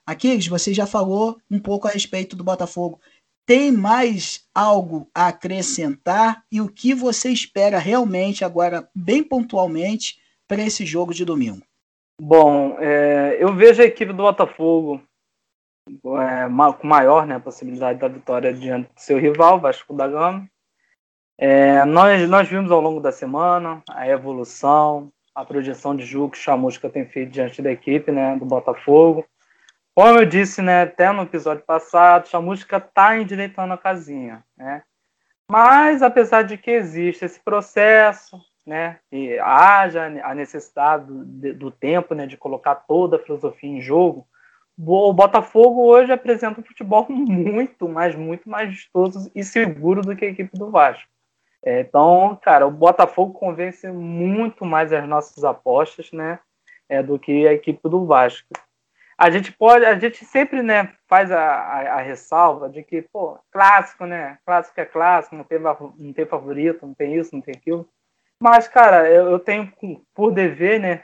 [0.04, 3.00] Aquiles, você já falou um pouco a respeito do Botafogo
[3.46, 10.60] tem mais algo a acrescentar e o que você espera realmente, agora bem pontualmente, para
[10.60, 11.62] esse jogo de domingo?
[12.20, 15.00] Bom, é, eu vejo a equipe do Botafogo
[16.20, 20.48] é, com maior né, possibilidade da vitória diante do seu rival, Vasco da Gama.
[21.36, 26.38] É, nós, nós vimos ao longo da semana a evolução, a projeção de jogo que
[26.38, 29.24] Chamusca tem feito diante da equipe né, do Botafogo.
[29.94, 34.82] Como eu disse, né, até no episódio passado, a música está endireitando a casinha, né?
[35.50, 42.14] Mas, apesar de que existe esse processo, né, e haja a necessidade do, do tempo,
[42.14, 44.26] né, de colocar toda a filosofia em jogo,
[44.78, 50.24] o Botafogo hoje apresenta um futebol muito mais, muito mais vistoso e seguro do que
[50.24, 51.08] a equipe do Vasco.
[51.64, 56.38] É, então, cara, o Botafogo convence muito mais as nossas apostas, né,
[56.88, 58.48] é, do que a equipe do Vasco.
[59.18, 63.36] A gente pode, a gente sempre, né, faz a, a, a ressalva de que, pô,
[63.50, 67.54] clássico, né, clássico é clássico, não tem, não tem favorito, não tem isso, não tem
[67.56, 67.88] aquilo.
[68.40, 69.72] Mas, cara, eu, eu tenho
[70.14, 71.02] por dever, né,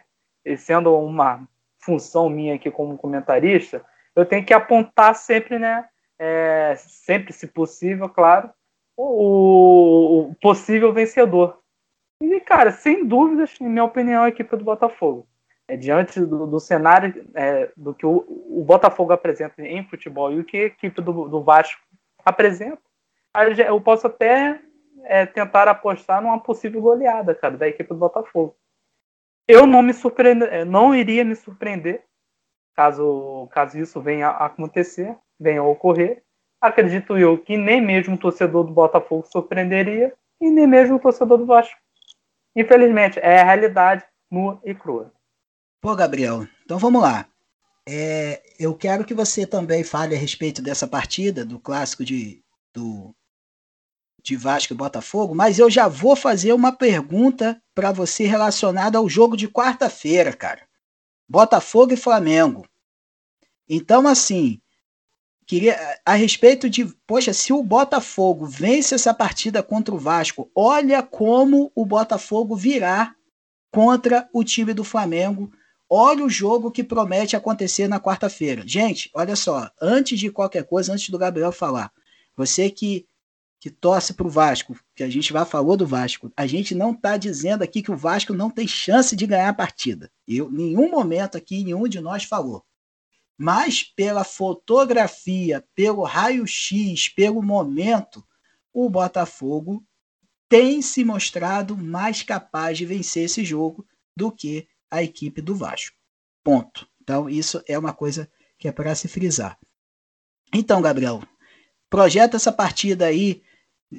[0.56, 1.44] sendo uma
[1.84, 5.86] função minha aqui como comentarista, eu tenho que apontar sempre, né,
[6.18, 8.50] é, sempre, se possível, claro,
[8.96, 11.58] o, o, possível vencedor.
[12.20, 15.26] E, cara, sem dúvidas, em minha opinião, a equipe do Botafogo.
[15.66, 20.38] É, diante do, do cenário é, do que o, o, Botafogo apresenta em futebol e
[20.38, 21.80] o que a equipe do, do Vasco
[22.24, 22.78] apresenta,
[23.66, 24.60] eu posso até
[25.04, 28.54] é, tentar apostar numa possível goleada, cara, da equipe do Botafogo.
[29.46, 32.04] Eu não me surpreender, é, não iria me surpreender
[32.74, 36.22] caso, caso isso venha a acontecer, venha a ocorrer.
[36.60, 41.38] Acredito eu que nem mesmo o torcedor do Botafogo surpreenderia e nem mesmo o torcedor
[41.38, 41.78] do Vasco.
[42.56, 45.12] Infelizmente, é a realidade nua e crua.
[45.80, 47.26] Pô, Gabriel, então vamos lá.
[47.86, 53.14] É, eu quero que você também fale a respeito dessa partida, do clássico de, do,
[54.24, 59.06] de Vasco e Botafogo, mas eu já vou fazer uma pergunta para você relacionada ao
[59.06, 60.62] jogo de quarta-feira, cara.
[61.28, 62.66] Botafogo e Flamengo.
[63.68, 64.58] Então, assim,
[65.46, 71.02] queria a respeito de, poxa, se o Botafogo vence essa partida contra o Vasco, olha
[71.02, 73.14] como o Botafogo virá
[73.70, 75.52] contra o time do Flamengo.
[75.86, 78.62] Olha o jogo que promete acontecer na quarta-feira.
[78.66, 81.92] Gente, olha só, antes de qualquer coisa, antes do Gabriel falar,
[82.34, 83.06] você que
[83.64, 86.92] que torce para o Vasco, que a gente já falou do Vasco, a gente não
[86.92, 90.12] está dizendo aqui que o Vasco não tem chance de ganhar a partida.
[90.28, 92.62] Eu, nenhum momento aqui, nenhum de nós falou.
[93.38, 98.22] Mas pela fotografia, pelo raio-x, pelo momento,
[98.70, 99.82] o Botafogo
[100.46, 105.96] tem se mostrado mais capaz de vencer esse jogo do que a equipe do Vasco.
[106.44, 106.86] Ponto.
[107.00, 109.58] Então, isso é uma coisa que é para se frisar.
[110.52, 111.22] Então, Gabriel,
[111.88, 113.42] projeta essa partida aí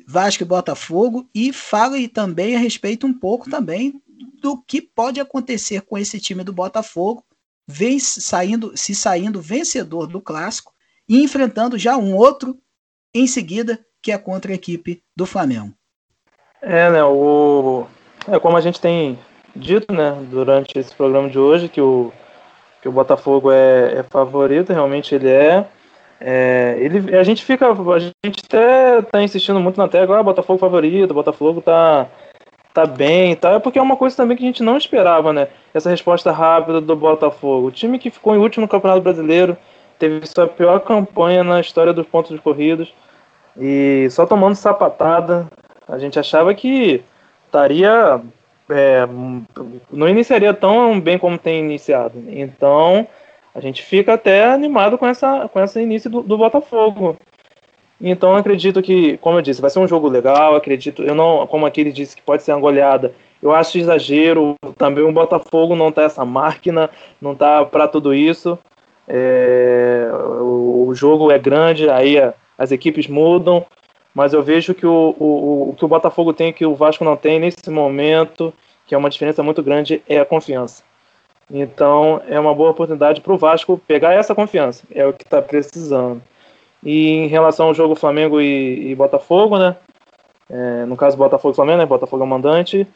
[0.07, 4.01] Vasco e Botafogo e fale também a respeito um pouco também
[4.41, 7.23] do que pode acontecer com esse time do Botafogo,
[7.67, 10.73] vem saindo, se saindo vencedor do clássico
[11.07, 12.57] e enfrentando já um outro
[13.13, 15.73] em seguida, que é contra a equipe do Flamengo.
[16.61, 17.87] É, né, o
[18.27, 19.17] é como a gente tem
[19.55, 22.11] dito, né, durante esse programa de hoje que o
[22.85, 25.67] que o Botafogo é, é favorito, realmente ele é.
[26.19, 30.59] É, ele, a gente fica, a gente até tá insistindo muito na tecla, ah, Botafogo
[30.59, 32.07] favorito, Botafogo tá,
[32.73, 35.49] tá bem tá, é porque é uma coisa também que a gente não esperava, né?
[35.73, 37.67] Essa resposta rápida do Botafogo.
[37.67, 39.57] O time que ficou em último no Campeonato Brasileiro,
[39.99, 42.93] teve sua pior campanha na história dos pontos corridos
[43.57, 45.47] e só tomando sapatada,
[45.87, 47.03] a gente achava que
[47.45, 48.21] estaria
[48.69, 49.07] é,
[49.91, 52.23] não iniciaria tão bem como tem iniciado.
[52.27, 53.07] Então,
[53.55, 57.15] a gente fica até animado com essa com esse início do, do Botafogo.
[57.99, 60.55] Então acredito que, como eu disse, vai ser um jogo legal.
[60.55, 63.13] Acredito, eu não, como aquele disse que pode ser uma goleada.
[63.41, 64.55] Eu acho exagero.
[64.77, 66.89] Também o Botafogo não tá essa máquina,
[67.21, 68.59] não tá para tudo isso.
[69.07, 70.09] É,
[70.41, 72.15] o, o, jogo é grande, aí
[72.57, 73.63] as equipes mudam,
[74.15, 77.15] mas eu vejo que o, o, o que o Botafogo tem que o Vasco não
[77.15, 78.51] tem nesse momento,
[78.87, 80.83] que é uma diferença muito grande, é a confiança.
[81.51, 85.41] Então é uma boa oportunidade para o Vasco pegar essa confiança, é o que está
[85.41, 86.21] precisando.
[86.83, 89.75] E em relação ao jogo Flamengo e, e Botafogo, né?
[90.49, 91.85] É, no caso Botafogo e Flamengo, né?
[91.85, 92.87] Botafogo é o mandante.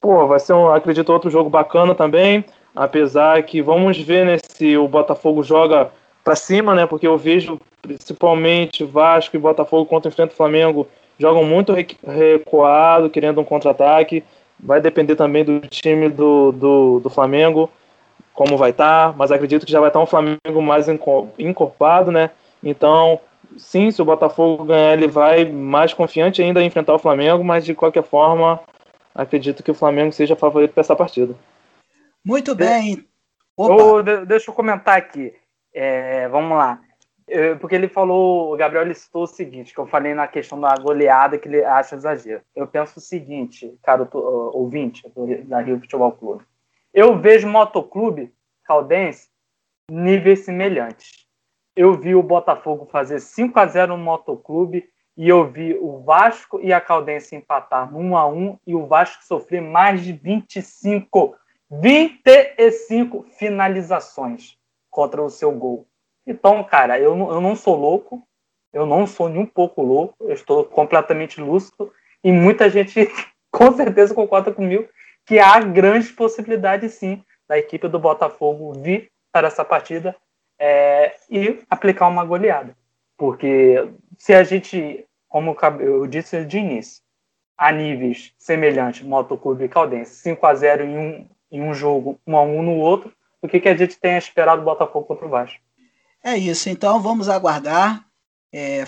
[0.00, 2.44] Pô, vai ser, um, acredito, outro jogo bacana também.
[2.74, 5.90] Apesar que vamos ver né, se o Botafogo joga
[6.24, 6.86] para cima, né?
[6.86, 13.40] Porque eu vejo principalmente Vasco e Botafogo contra enfrenta o Flamengo jogam muito recuado, querendo
[13.40, 14.24] um contra-ataque.
[14.58, 17.70] Vai depender também do time do, do, do Flamengo,
[18.32, 20.86] como vai estar, tá, mas acredito que já vai estar tá um Flamengo mais
[21.38, 22.30] encorpado, né?
[22.62, 23.20] Então,
[23.56, 27.64] sim, se o Botafogo ganhar, ele vai mais confiante ainda em enfrentar o Flamengo, mas
[27.64, 28.60] de qualquer forma,
[29.14, 31.34] acredito que o Flamengo seja favorito para essa partida.
[32.24, 33.04] Muito bem.
[33.58, 35.32] Eu, deixa eu comentar aqui.
[35.72, 36.80] É, vamos lá.
[37.60, 41.38] Porque ele falou, o Gabriel listou o seguinte, que eu falei na questão da goleada
[41.38, 42.42] que ele acha exagero.
[42.54, 45.02] Eu penso o seguinte, cara, ouvinte
[45.44, 46.44] da Rio Futebol Clube.
[46.92, 48.32] Eu vejo motoclube
[48.64, 49.28] caldense
[49.90, 51.26] níveis semelhantes.
[51.74, 56.60] Eu vi o Botafogo fazer 5 a 0 no motoclube e eu vi o Vasco
[56.60, 61.36] e a Caldense empatar no 1 a 1 e o Vasco sofrer mais de 25
[61.70, 64.56] 25 finalizações
[64.90, 65.86] contra o seu gol.
[66.26, 68.26] Então, cara, eu, eu não sou louco,
[68.72, 73.08] eu não sou nem um pouco louco, eu estou completamente lúcido e muita gente
[73.50, 74.88] com certeza concorda comigo
[75.26, 80.14] que há grandes possibilidades sim da equipe do Botafogo vir para essa partida
[80.58, 82.76] é, e aplicar uma goleada.
[83.16, 87.02] Porque se a gente, como eu disse de início,
[87.56, 92.36] a níveis semelhantes, Motoclube e Caldense, 5 a 0 em um, em um jogo, 1
[92.36, 95.28] a 1 no outro, o que, que a gente tem esperado do Botafogo contra o
[95.28, 95.60] Vasco?
[96.26, 98.02] É isso, então vamos aguardar.
[98.50, 98.86] É,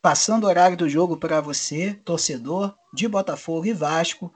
[0.00, 4.32] passando o horário do jogo para você, torcedor de Botafogo e Vasco.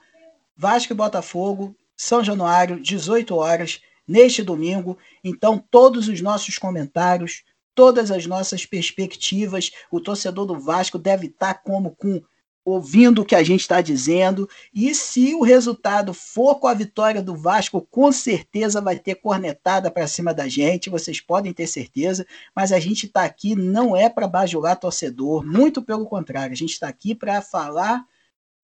[0.55, 4.99] Vasco e Botafogo, São Januário, 18 horas, neste domingo.
[5.25, 7.42] Então, todos os nossos comentários,
[7.75, 12.22] todas as nossas perspectivas, o torcedor do Vasco deve estar como com
[12.66, 14.50] ouvindo o que a gente está dizendo.
[14.74, 19.88] E se o resultado for com a vitória do Vasco, com certeza vai ter cornetada
[19.88, 22.26] para cima da gente, vocês podem ter certeza.
[22.57, 26.72] Mas a gente está aqui não é para bajular torcedor, muito pelo contrário, a gente
[26.72, 28.05] está aqui para falar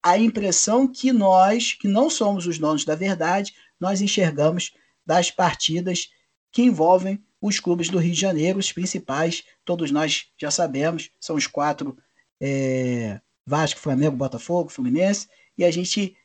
[0.03, 4.73] a impressão que nós, que não somos os donos da verdade, nós enxergamos
[5.07, 6.11] das partidas
[6.51, 11.37] que envolvem os clubes do Rio de Janeiro, os principais, todos nós já sabemos, são
[11.37, 11.97] os quatro.
[12.41, 16.17] É Vasco, Flamengo, Botafogo, Fluminense, e a gente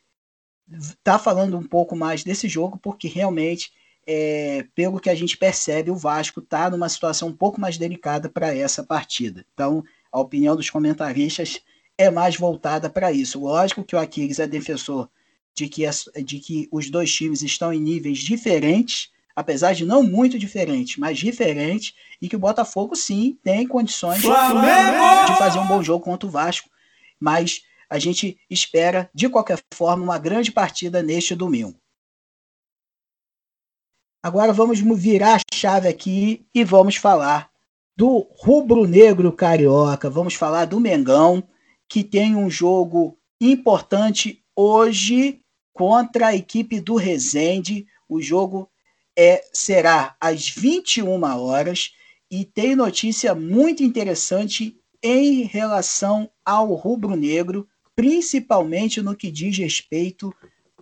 [1.04, 3.72] tá falando um pouco mais desse jogo porque realmente,
[4.06, 8.30] é, pelo que a gente percebe, o Vasco tá numa situação um pouco mais delicada
[8.30, 9.46] para essa partida.
[9.54, 11.62] Então, a opinião dos comentaristas
[11.98, 13.40] é mais voltada para isso.
[13.40, 15.10] Lógico que o Aquiles é defensor
[15.56, 20.04] de que, as, de que os dois times estão em níveis diferentes, apesar de não
[20.04, 25.32] muito diferentes, mas diferentes, e que o Botafogo sim tem condições Flamengo!
[25.32, 26.70] de fazer um bom jogo contra o Vasco
[27.20, 31.80] mas a gente espera, de qualquer forma, uma grande partida neste domingo.
[34.22, 37.50] Agora vamos virar a chave aqui e vamos falar
[37.96, 40.10] do rubro-negro carioca.
[40.10, 41.48] Vamos falar do Mengão,
[41.88, 45.42] que tem um jogo importante hoje
[45.74, 47.88] contra a equipe do Resende.
[48.10, 48.70] O jogo
[49.18, 51.94] é, será às 21 horas
[52.30, 60.34] e tem notícia muito interessante em relação ao rubro-negro, principalmente no que diz respeito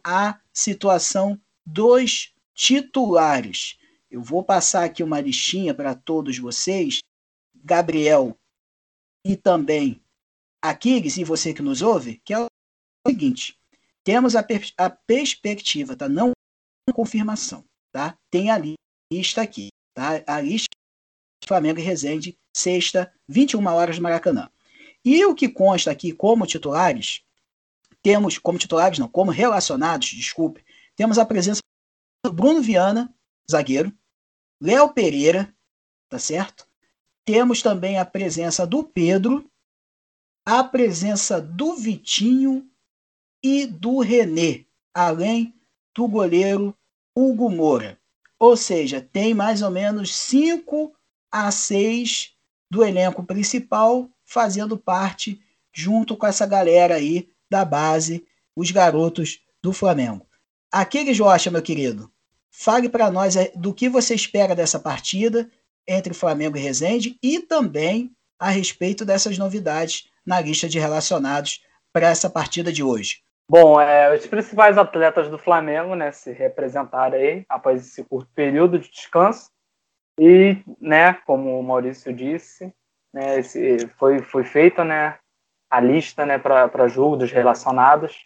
[0.04, 3.78] à situação dos titulares.
[4.10, 7.00] Eu vou passar aqui uma listinha para todos vocês,
[7.54, 8.38] Gabriel
[9.26, 10.02] e também
[10.62, 12.48] Aquiles, e você que nos ouve, que é o
[13.08, 13.58] seguinte:
[14.04, 16.08] temos a, per a perspectiva, tá?
[16.10, 16.32] Não
[16.94, 18.18] confirmação, tá?
[18.32, 18.58] Tem a
[19.12, 20.24] lista aqui, tá?
[20.28, 20.70] A lista
[21.48, 24.50] Flamengo e Resende, sexta, 21 horas no Maracanã.
[25.04, 27.22] E o que consta aqui como titulares,
[28.02, 30.64] temos, como titulares não, como relacionados, desculpe,
[30.96, 31.62] temos a presença
[32.24, 33.14] do Bruno Viana,
[33.50, 33.94] zagueiro,
[34.62, 35.54] Léo Pereira,
[36.10, 36.68] tá certo?
[37.26, 39.50] Temos também a presença do Pedro,
[40.46, 42.70] a presença do Vitinho
[43.44, 45.54] e do René, além
[45.96, 46.76] do goleiro
[47.16, 48.00] Hugo Moura.
[48.40, 50.96] Ou seja, tem mais ou menos cinco
[51.36, 52.32] a seis
[52.72, 55.42] do elenco principal, fazendo parte
[55.74, 60.26] junto com essa galera aí da base, os garotos do Flamengo.
[60.72, 62.10] Aquiles Rocha, meu querido,
[62.50, 65.50] fale para nós do que você espera dessa partida
[65.86, 72.08] entre Flamengo e Resende e também a respeito dessas novidades na lista de relacionados para
[72.08, 73.18] essa partida de hoje.
[73.50, 78.80] Bom, é, os principais atletas do Flamengo né, se representaram aí após esse curto período
[78.80, 79.54] de descanso.
[80.20, 82.74] E, né, como o Maurício disse,
[83.14, 85.18] né, esse, foi, foi feita né,
[85.70, 88.26] a lista né, para jogo dos relacionados.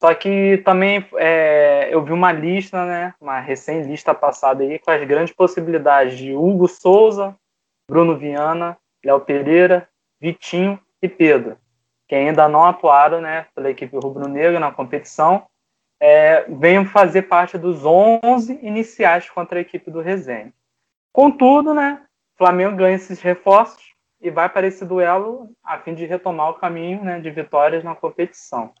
[0.00, 5.02] Só que também é, eu vi uma lista, né, uma recém-lista passada aí, com as
[5.04, 7.36] grandes possibilidades de Hugo Souza,
[7.88, 9.88] Bruno Viana, Léo Pereira,
[10.20, 11.58] Vitinho e Pedro,
[12.08, 15.46] que ainda não atuaram né, pela equipe rubro-negra na competição,
[16.00, 20.52] é, venham fazer parte dos 11 iniciais contra a equipe do Resende.
[21.14, 22.02] Contudo, né,
[22.36, 27.04] Flamengo ganha esses reforços e vai para esse duelo a fim de retomar o caminho
[27.04, 28.72] né, de vitórias na competição.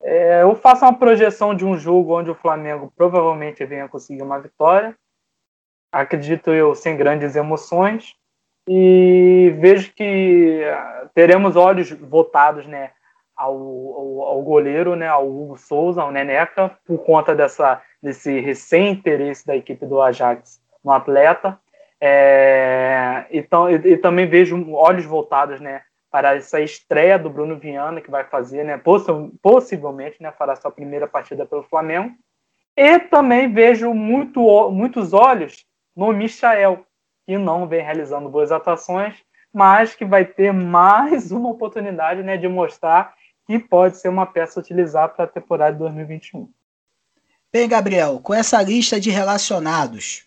[0.00, 4.38] É, eu faço uma projeção de um jogo onde o Flamengo provavelmente venha conseguir uma
[4.38, 4.96] vitória.
[5.90, 8.14] Acredito eu sem grandes emoções
[8.68, 12.92] e vejo que ah, teremos olhos voltados né,
[13.36, 19.44] ao, ao, ao, goleiro, né, ao Hugo Souza, ao Neneca, por conta dessa, desse recém-interesse
[19.44, 21.58] da equipe do Ajax no atleta.
[22.04, 28.00] É, então, e, e, também vejo olhos voltados né, para essa estreia do Bruno Viana,
[28.00, 28.82] que vai fazer, né,
[29.40, 32.12] possivelmente, né, fará sua primeira partida pelo Flamengo.
[32.76, 34.40] E também vejo muito,
[34.72, 36.84] muitos olhos no Michael,
[37.24, 39.14] que não vem realizando boas atuações,
[39.54, 43.14] mas que vai ter mais uma oportunidade né, de mostrar
[43.46, 46.50] que pode ser uma peça a utilizar para a temporada de 2021.
[47.52, 50.26] Bem, Gabriel, com essa lista de relacionados,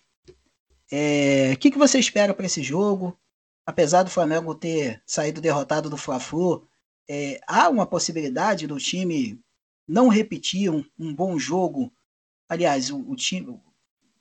[0.92, 3.18] é, o que, que você espera para esse jogo?
[3.66, 6.68] Apesar do Flamengo ter saído derrotado do Fla-Flu,
[7.10, 9.40] é, há uma possibilidade do time
[9.88, 11.92] não repetir um, um bom jogo.
[12.48, 13.60] Aliás, o, o, time,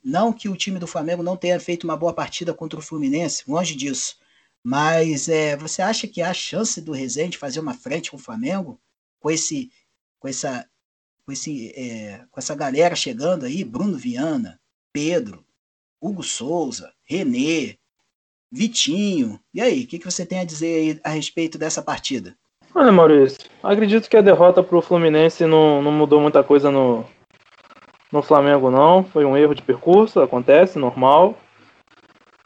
[0.03, 3.43] não que o time do Flamengo não tenha feito uma boa partida contra o Fluminense,
[3.47, 4.17] longe disso.
[4.63, 8.81] Mas é, você acha que há chance do Rezende fazer uma frente com o Flamengo?
[9.19, 9.71] Com esse,
[10.19, 10.67] com essa,
[11.23, 14.59] com esse, é, com essa galera chegando aí, Bruno Viana,
[14.91, 15.44] Pedro,
[16.05, 17.77] Hugo Souza, Renê,
[18.51, 19.39] Vitinho.
[19.53, 22.35] E aí, o que, que você tem a dizer aí a respeito dessa partida?
[22.75, 27.05] Olha, Maurício, acredito que a derrota para o Fluminense não, não mudou muita coisa no,
[28.11, 29.03] no Flamengo, não.
[29.03, 31.35] Foi um erro de percurso, acontece, normal.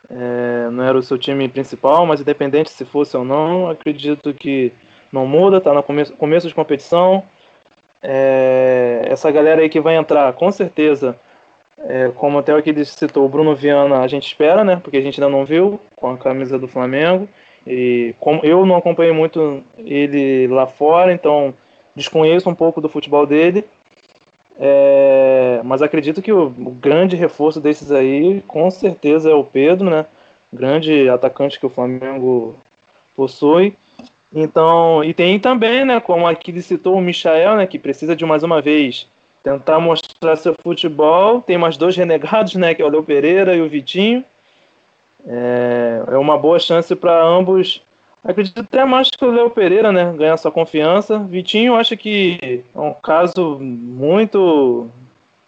[0.10, 4.72] É, não era o seu time principal, mas independente se fosse ou não, acredito que
[5.12, 7.24] não muda, está no começo, começo de competição.
[8.02, 11.20] É, essa galera aí que vai entrar, com certeza,
[11.86, 14.80] é, como até aqui citou, o Bruno Viana, a gente espera, né?
[14.84, 17.28] Porque a gente ainda não viu com a camisa do Flamengo.
[17.66, 21.54] E como eu não acompanhei muito ele lá fora, então
[21.96, 23.66] desconheço um pouco do futebol dele.
[24.60, 29.90] É, mas acredito que o, o, grande reforço desses aí, com certeza, é o Pedro,
[29.90, 30.06] né?
[30.52, 32.56] Grande atacante que o Flamengo
[33.16, 33.76] possui.
[34.34, 38.26] Então, e tem também, né, como aqui ele citou o Michael, né, que precisa de
[38.26, 39.08] mais uma vez
[39.50, 41.42] tentar mostrar seu futebol.
[41.42, 44.24] Tem mais dois renegados, né, que é o Léo Pereira e o Vitinho.
[45.28, 47.82] É, é uma boa chance para ambos.
[48.24, 50.14] Acredito até mais que o Léo Pereira, né?
[50.16, 51.20] Ganhar sua confiança.
[51.20, 54.90] Vitinho, acho que é um caso muito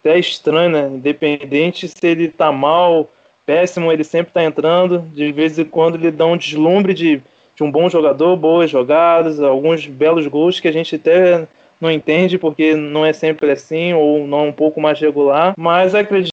[0.00, 0.88] até estranho, né?
[0.88, 3.10] Independente se ele tá mal,
[3.44, 5.00] péssimo, ele sempre tá entrando.
[5.12, 7.22] De vez em quando ele dá um deslumbre de,
[7.54, 11.46] de um bom jogador, boas jogadas, alguns belos gols que a gente até
[11.82, 15.52] não entende porque não é sempre assim ou não é um pouco mais regular.
[15.58, 16.32] Mas acredito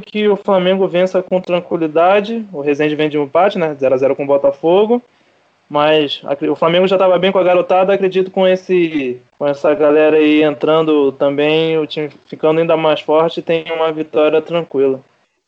[0.00, 2.46] que o Flamengo vença com tranquilidade.
[2.52, 3.74] O Resende vem de um empate, né?
[3.74, 5.02] 0x0 com o Botafogo.
[5.68, 7.92] Mas o Flamengo já estava bem com a garotada.
[7.92, 13.42] Acredito com esse com essa galera aí entrando também, o time ficando ainda mais forte,
[13.42, 15.00] tem uma vitória tranquila.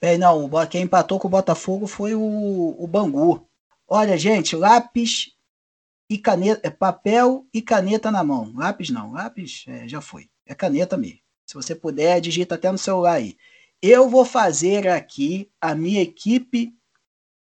[0.03, 3.43] É, não, quem empatou com o Botafogo foi o, o Bangu.
[3.89, 5.31] Olha, gente, lápis
[6.09, 8.53] e caneta, é papel e caneta na mão.
[8.55, 10.29] Lápis não, lápis é, já foi.
[10.47, 11.21] É caneta mesmo.
[11.47, 13.37] Se você puder, digita até no celular aí.
[13.81, 16.75] Eu vou fazer aqui a minha equipe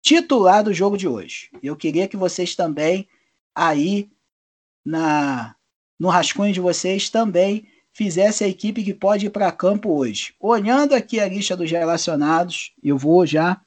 [0.02, 1.50] titular do jogo de hoje.
[1.62, 3.08] Eu queria que vocês também
[3.56, 4.12] aí
[4.84, 5.56] na
[6.00, 10.36] no rascunho de vocês também fizessem a equipe que pode ir para campo hoje.
[10.40, 13.62] Olhando aqui a lista dos relacionados, eu vou já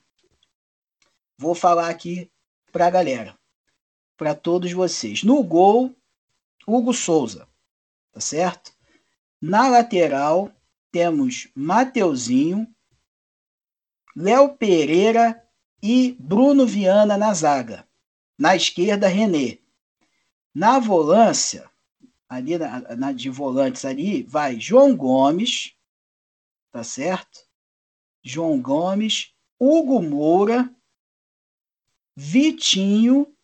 [1.39, 2.31] vou falar aqui
[2.73, 3.39] para a galera,
[4.17, 5.23] para todos vocês.
[5.23, 5.95] No gol,
[6.67, 7.47] Hugo Souza,
[8.13, 8.73] tá certo?
[9.41, 10.51] Na lateral,
[10.91, 12.67] temos Mateuzinho,
[14.17, 15.43] Léo Pereira
[15.83, 17.87] e Bruno Viana na zaga.
[18.39, 19.59] Na esquerda, René.
[20.55, 21.71] Na volância,
[22.29, 25.75] ali na, na, de volantes ali, vai João Gomes,
[26.73, 27.47] tá certo?
[28.23, 30.75] João Gomes, Hugo Moura,
[32.17, 33.36] Vitinho,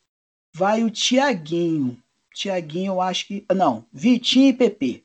[0.52, 2.00] vai o Tiaguinho.
[2.34, 3.44] Tiaguinho, eu acho que.
[3.54, 5.04] Não, Vitinho e PP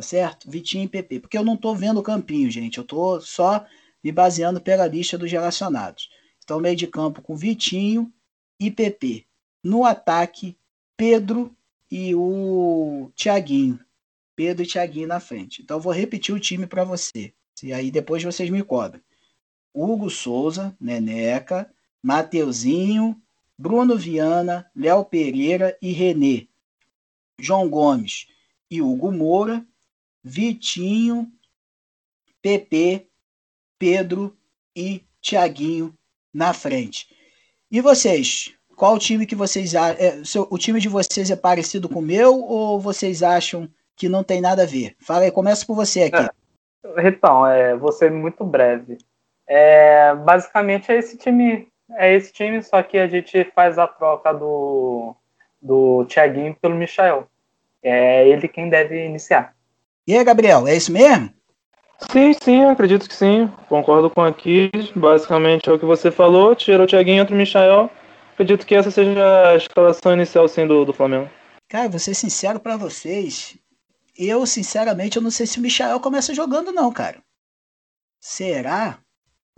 [0.00, 0.50] tá certo?
[0.50, 1.20] Vitinho e PP.
[1.20, 2.78] Porque eu não tô vendo o campinho, gente.
[2.78, 3.66] Eu tô só
[4.02, 6.10] me baseando pela lista dos relacionados.
[6.42, 8.10] Então, meio de campo com Vitinho
[8.58, 9.26] e PP.
[9.62, 10.56] No ataque,
[10.96, 11.54] Pedro
[11.90, 13.78] e o Thiaguinho.
[14.34, 15.60] Pedro e Thiaguinho na frente.
[15.62, 17.32] Então, eu vou repetir o time para você.
[17.62, 19.02] E aí depois vocês me cobrem.
[19.74, 21.70] Hugo Souza, Neneca,
[22.02, 23.20] Mateuzinho,
[23.60, 26.48] Bruno Viana, Léo Pereira e Renê.
[27.38, 28.26] João Gomes
[28.70, 29.62] e Hugo Moura,
[30.24, 31.30] Vitinho,
[32.40, 33.06] PP,
[33.78, 34.34] Pedro
[34.74, 35.94] e Tiaguinho
[36.32, 37.14] na frente.
[37.70, 38.54] E vocês?
[38.74, 42.40] Qual o time que vocês é, o time de vocês é parecido com o meu
[42.40, 44.96] ou vocês acham que não tem nada a ver?
[45.00, 46.30] Fala aí, começa por você aqui.
[46.96, 48.96] É, então, é, vou ser muito breve.
[49.46, 54.32] É, basicamente é esse time, é esse time, só que a gente faz a troca
[54.32, 55.14] do
[55.60, 57.28] do Thiaguinho pelo Michel.
[57.82, 59.54] É ele quem deve iniciar.
[60.06, 61.32] E aí, Gabriel, é isso mesmo?
[62.10, 63.50] Sim, sim, acredito que sim.
[63.68, 64.70] Concordo com aqui.
[64.94, 66.54] Basicamente é o que você falou.
[66.54, 67.90] Tira o Thiaguinho, entra o Michael.
[68.32, 71.30] Acredito que essa seja a escalação inicial, sim, do, do Flamengo.
[71.68, 73.56] Cara, vou ser sincero para vocês.
[74.16, 77.22] Eu, sinceramente, eu não sei se o Michael começa jogando, não, cara.
[78.18, 78.98] Será?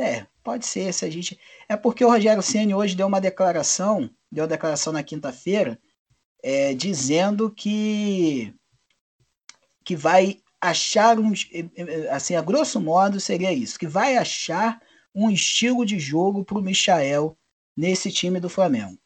[0.03, 1.39] É, pode ser, se a gente.
[1.69, 5.79] É porque o Rogério Ceni hoje deu uma declaração, deu uma declaração na quinta-feira,
[6.43, 8.53] é, dizendo que
[9.85, 11.33] que vai achar um,
[12.11, 14.81] assim, a grosso modo seria isso, que vai achar
[15.15, 17.37] um estilo de jogo para o Michael
[17.77, 18.99] nesse time do Flamengo,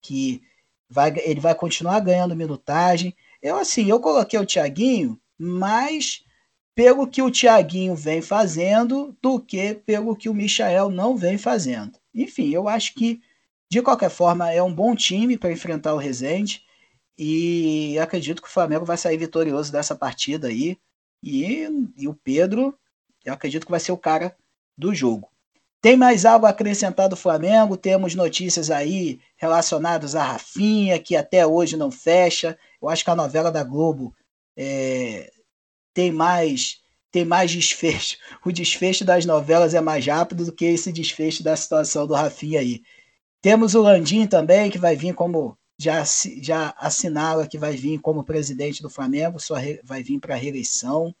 [0.00, 0.42] que
[0.88, 3.14] vai, ele vai continuar ganhando minutagem.
[3.42, 6.24] Eu assim, eu coloquei o Thiaguinho, mais
[6.74, 11.98] pelo que o Thiaguinho vem fazendo do que pelo que o Michael não vem fazendo.
[12.14, 13.20] Enfim, eu acho que
[13.70, 16.62] de qualquer forma é um bom time para enfrentar o Rezende
[17.18, 20.78] e acredito que o Flamengo vai sair vitorioso dessa partida aí.
[21.22, 22.76] E, e o Pedro,
[23.24, 24.36] eu acredito que vai ser o cara
[24.76, 25.30] do jogo.
[25.80, 27.76] Tem mais algo a acrescentar do Flamengo?
[27.76, 32.58] Temos notícias aí relacionadas a Rafinha, que até hoje não fecha.
[32.80, 34.14] Eu acho que a novela da Globo
[34.56, 35.32] é,
[35.94, 36.80] tem mais
[37.10, 38.16] tem mais desfecho.
[38.44, 42.60] O desfecho das novelas é mais rápido do que esse desfecho da situação do Rafinha
[42.60, 42.82] aí.
[43.42, 46.02] Temos o Landim também, que vai vir como já,
[46.40, 51.14] já assinala que vai vir como presidente do Flamengo, só vai vir para a reeleição.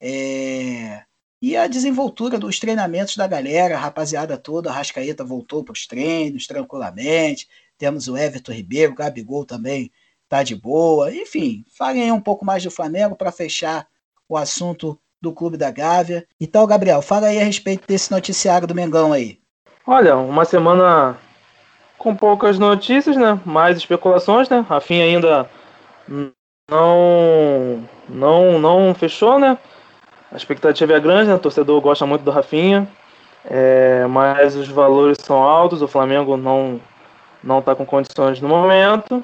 [0.00, 1.04] É,
[1.40, 5.86] e a desenvoltura dos treinamentos da galera, a rapaziada toda, a Rascaeta voltou para os
[5.86, 7.48] treinos tranquilamente.
[7.78, 9.92] Temos o Everton Ribeiro, o Gabigol também
[10.28, 11.14] tá de boa.
[11.14, 13.88] Enfim, falem um pouco mais do Flamengo para fechar
[14.30, 16.24] o assunto do Clube da Gávea.
[16.40, 19.38] Então, Gabriel, fala aí a respeito desse noticiário do Mengão aí.
[19.84, 21.18] Olha, uma semana
[21.98, 23.38] com poucas notícias, né?
[23.44, 24.64] Mais especulações, né?
[24.66, 25.50] Rafinha ainda
[26.70, 29.58] não não não fechou, né?
[30.30, 31.34] A expectativa é grande, né?
[31.34, 32.88] O torcedor gosta muito do Rafinha,
[33.44, 36.80] é, mas os valores são altos, o Flamengo não
[37.42, 39.22] não está com condições no momento.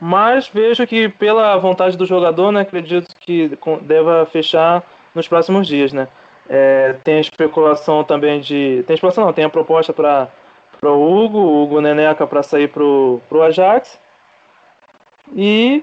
[0.00, 3.50] Mas vejo que pela vontade do jogador, né, acredito que
[3.82, 4.82] deva fechar
[5.14, 6.08] nos próximos dias, né?
[6.48, 10.30] É, tem especulação também de, tem especulação não, tem a proposta para
[10.82, 13.98] o Hugo, o Hugo Neneca para sair pro pro Ajax.
[15.34, 15.82] E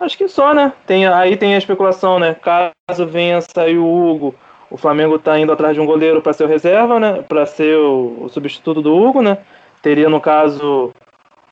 [0.00, 0.72] Acho que só, né?
[0.86, 2.34] Tem, aí tem a especulação, né?
[2.34, 4.34] Caso venha sair o Hugo,
[4.70, 7.24] o Flamengo está indo atrás de um goleiro para ser o reserva, né?
[7.28, 9.38] Para ser o, o, substituto do Hugo, né?
[9.82, 10.92] Teria, no caso,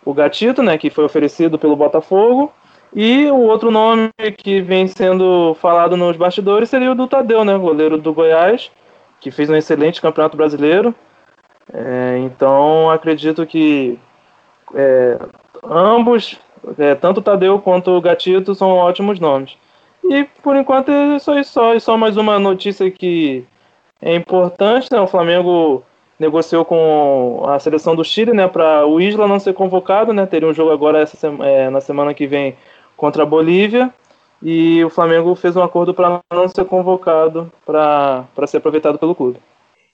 [0.06, 0.78] o Gatito, né?
[0.78, 2.50] Que foi oferecido pelo Botafogo.
[2.94, 7.58] E o outro nome que vem sendo falado nos bastidores seria o do Tadeu, né?
[7.58, 8.70] Goleiro do Goiás,
[9.20, 10.94] que fez um excelente campeonato brasileiro.
[11.74, 13.98] É, então, acredito que
[14.72, 15.18] é,
[15.64, 16.38] ambos
[16.78, 19.58] é, tanto o Tadeu quanto o Gatito são ótimos nomes.
[20.04, 21.52] E por enquanto é só isso.
[21.52, 23.44] Só, só mais uma notícia que
[24.00, 25.00] é importante, né?
[25.00, 25.82] O Flamengo
[26.18, 30.26] negociou com a seleção do Chile, né, para o Isla não ser convocado, né?
[30.26, 32.56] Teria um jogo agora essa é, na semana que vem
[32.96, 33.92] contra a Bolívia.
[34.42, 39.38] E o Flamengo fez um acordo para não ser convocado para ser aproveitado pelo clube.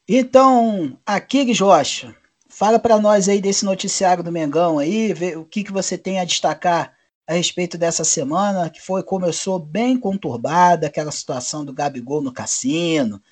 [0.08, 2.12] Então, Aquiles Rocha,
[2.54, 6.20] Fala para nós aí desse noticiário do Mengão aí, vê o que, que você tem
[6.20, 6.92] a destacar
[7.26, 13.22] a respeito dessa semana, que foi começou bem conturbada, aquela situação do Gabigol no cassino,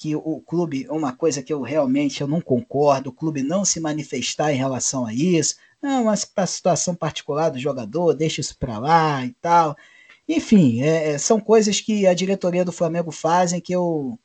[0.00, 3.78] que o clube, uma coisa que eu realmente eu não concordo, o clube não se
[3.78, 5.56] manifestar em relação a isso.
[5.82, 9.76] Não, mas para a situação particular do jogador, deixa isso para lá e tal.
[10.26, 14.18] Enfim, é, é, são coisas que a diretoria do Flamengo fazem que eu,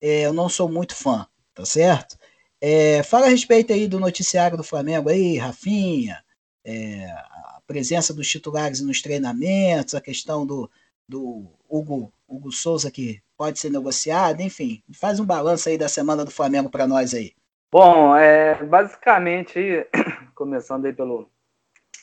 [0.00, 2.16] é, eu não sou muito fã, tá certo?
[2.60, 6.22] É, fala a respeito aí do noticiário do Flamengo aí, Rafinha,
[6.64, 10.70] é, a presença dos titulares nos treinamentos, a questão do,
[11.08, 16.24] do Hugo, Hugo Souza que pode ser negociado, enfim, faz um balanço aí da semana
[16.24, 17.32] do Flamengo para nós aí.
[17.70, 19.86] Bom, é, basicamente,
[20.34, 21.28] começando aí pelo,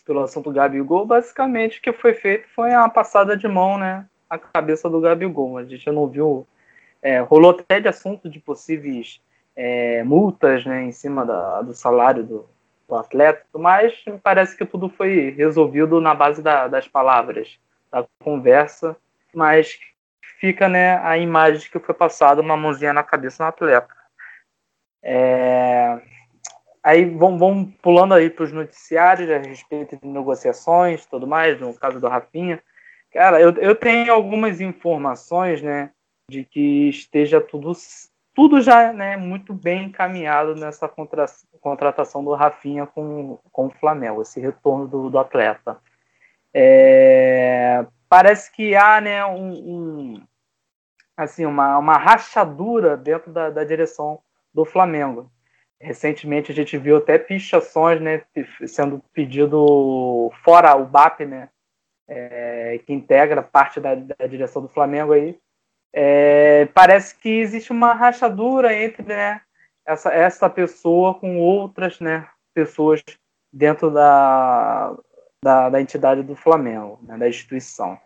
[0.05, 4.37] pelo assunto Gabigol, basicamente o que foi feito foi uma passada de mão, né, a
[4.37, 5.57] cabeça do Gabigol.
[5.57, 6.47] A gente não viu,
[7.01, 9.19] é, rolou até de assunto de possíveis
[9.55, 12.49] é, multas né, em cima da, do salário do,
[12.87, 17.57] do, atleta, mas parece que tudo foi resolvido na base da, das palavras,
[17.91, 18.95] da conversa,
[19.35, 19.77] mas
[20.39, 23.93] fica né, a imagem que foi passada uma mãozinha na cabeça do atleta.
[25.03, 26.01] É,
[26.83, 31.99] aí vamos, pulando aí para os noticiários a respeito de negociações tudo mais, no caso
[31.99, 32.61] do Rafinha.
[33.11, 35.91] Cara, eu, eu tenho algumas informações, né,
[36.29, 37.73] de que esteja tudo
[38.35, 41.25] tudo já né, muito bem encaminhado nessa contra,
[41.61, 45.77] contratação do Rafinha com, com o Flamengo, esse retorno do, do atleta.
[46.53, 50.27] É, parece que há né, um, um,
[51.17, 54.21] assim, uma, uma rachadura dentro da, da direção
[54.53, 55.29] do Flamengo.
[55.81, 58.23] Recentemente a gente viu até pichações né,
[58.67, 61.49] sendo pedido fora o BAP, né,
[62.07, 65.37] é, que integra parte da, da direção do Flamengo aí,
[65.93, 69.41] é, parece que existe uma rachadura entre né,
[69.85, 73.03] essa, essa pessoa com outras né, pessoas
[73.51, 74.95] dentro da,
[75.43, 77.99] da, da entidade do Flamengo, né, da instituição.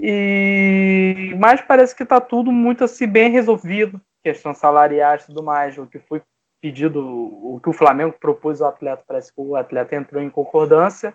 [0.00, 5.76] E mas parece que está tudo muito assim bem resolvido, questão salariais e tudo mais,
[5.76, 6.22] o que foi
[6.60, 11.14] pedido, o que o Flamengo propôs ao atleta, parece que o atleta entrou em concordância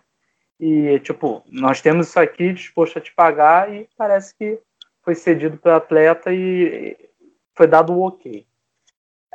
[0.59, 4.59] e tipo, nós temos isso aqui disposto a te pagar e parece que
[5.01, 6.97] foi cedido para o atleta e
[7.55, 8.45] foi dado o ok.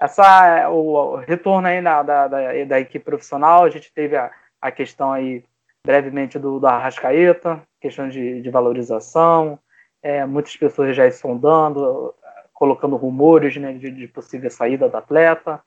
[0.00, 4.30] Essa, o, retorno aí da, da, da, da, equipe profissional, a gente teve a,
[4.60, 5.44] a questão aí
[5.84, 9.58] brevemente do, do Arrascaeta, questão de, de valorização,
[10.02, 12.14] é, muitas pessoas já sondando,
[12.52, 15.62] colocando rumores né, de, de, possível saída do atleta,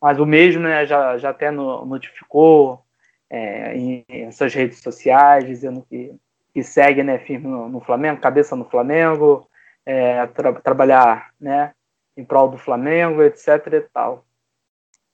[0.00, 2.84] mas o mesmo né, já, já até no, notificou
[3.30, 6.14] é, em, em, suas redes sociais, dizendo que,
[6.52, 9.48] que segue né, firme no, no Flamengo, cabeça no Flamengo,
[9.86, 11.72] é, tra trabalhar né,
[12.16, 13.48] em prol do Flamengo, etc.
[13.72, 14.24] e tal.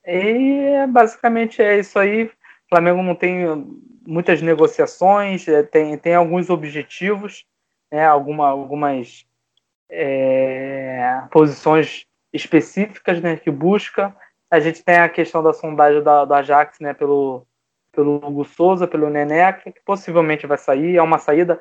[0.05, 2.31] E basicamente é isso aí.
[2.69, 3.47] O Flamengo não tem
[4.07, 7.47] muitas negociações, é, tem, tem alguns objetivos,
[7.91, 9.27] né, alguma, algumas
[9.89, 14.14] é, posições específicas né, que busca.
[14.51, 17.47] A gente tem a questão da sondagem da, do Ajax né, pelo,
[17.91, 20.97] pelo Hugo Souza, pelo Neneca, que possivelmente vai sair.
[20.97, 21.59] É uma saída.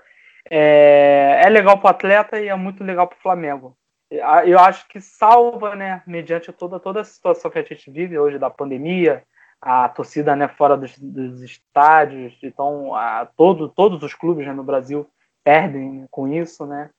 [0.50, 3.78] É, é legal para o atleta e é muito legal para o Flamengo.
[4.10, 8.38] Eu acho que salva, né, mediante toda, toda a situação que a gente vive hoje
[8.38, 9.24] da pandemia,
[9.62, 14.64] a torcida né, fora dos, dos estádios, então a, todo, todos os clubes né, no
[14.64, 15.10] Brasil
[15.44, 16.90] perdem com isso, né?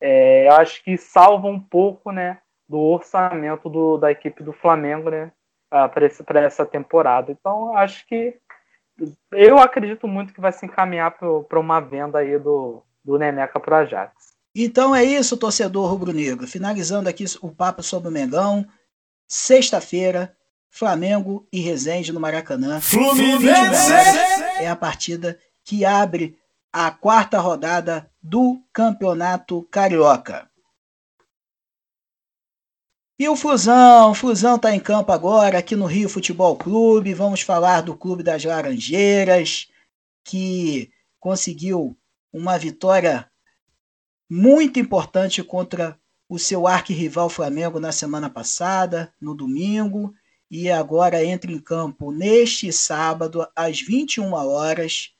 [0.00, 2.38] É, eu acho que salva um pouco, né,
[2.68, 5.32] do orçamento do, da equipe do Flamengo, né,
[5.70, 7.32] para essa temporada.
[7.32, 8.36] Então, acho que
[9.32, 13.74] eu acredito muito que vai se encaminhar para uma venda aí do, do Neneca para
[13.74, 14.36] o Ajax.
[14.54, 16.46] Então é isso, torcedor rubro-negro.
[16.46, 18.66] Finalizando aqui o papo sobre o Mengão.
[19.28, 20.34] Sexta-feira,
[20.76, 22.82] Flamengo e Resende no Maracanã.
[22.82, 23.92] Fluminense!
[24.58, 26.38] É a partida que abre
[26.70, 30.50] a quarta rodada do Campeonato Carioca.
[33.18, 37.14] E o Fusão, o Fusão está em campo agora aqui no Rio Futebol Clube.
[37.14, 39.68] Vamos falar do Clube das Laranjeiras,
[40.22, 41.96] que conseguiu
[42.30, 43.30] uma vitória
[44.28, 45.98] muito importante contra
[46.28, 50.14] o seu arquirrival Flamengo na semana passada, no domingo,
[50.50, 55.12] e agora entra em campo neste sábado, às 21 horas,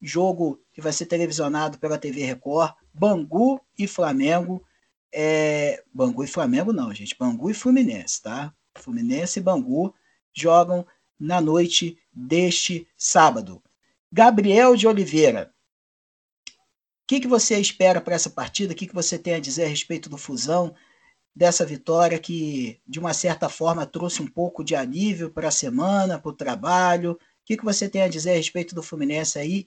[0.00, 4.64] jogo que vai ser televisionado pela TV Record, Bangu e Flamengo.
[5.12, 5.82] É...
[5.92, 8.52] Bangu e Flamengo não, gente, Bangu e Fluminense, tá?
[8.76, 9.94] Fluminense e Bangu
[10.32, 10.84] jogam
[11.18, 13.62] na noite deste sábado.
[14.12, 15.54] Gabriel de Oliveira,
[16.48, 18.72] o que, que você espera para essa partida?
[18.72, 20.74] O que, que você tem a dizer a respeito do Fusão?
[21.34, 26.18] Dessa vitória que, de uma certa forma, trouxe um pouco de alívio para a semana,
[26.18, 27.12] para o trabalho.
[27.12, 29.66] O que, que você tem a dizer a respeito do Fluminense aí,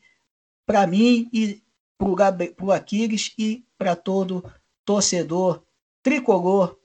[0.65, 1.61] para mim e
[1.97, 4.43] para o Aquiles e para todo
[4.85, 5.61] torcedor
[6.01, 6.77] tricolor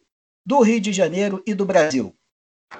[0.45, 2.15] do Rio de Janeiro e do Brasil?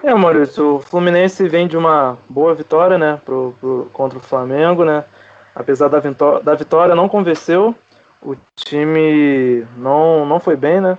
[0.01, 4.83] É, Maurício, o Fluminense vem de uma boa vitória, né, pro, pro, contra o Flamengo,
[4.83, 5.05] né?
[5.55, 5.99] Apesar da,
[6.39, 7.75] da vitória, não convenceu.
[8.21, 10.97] O time não, não foi bem, né?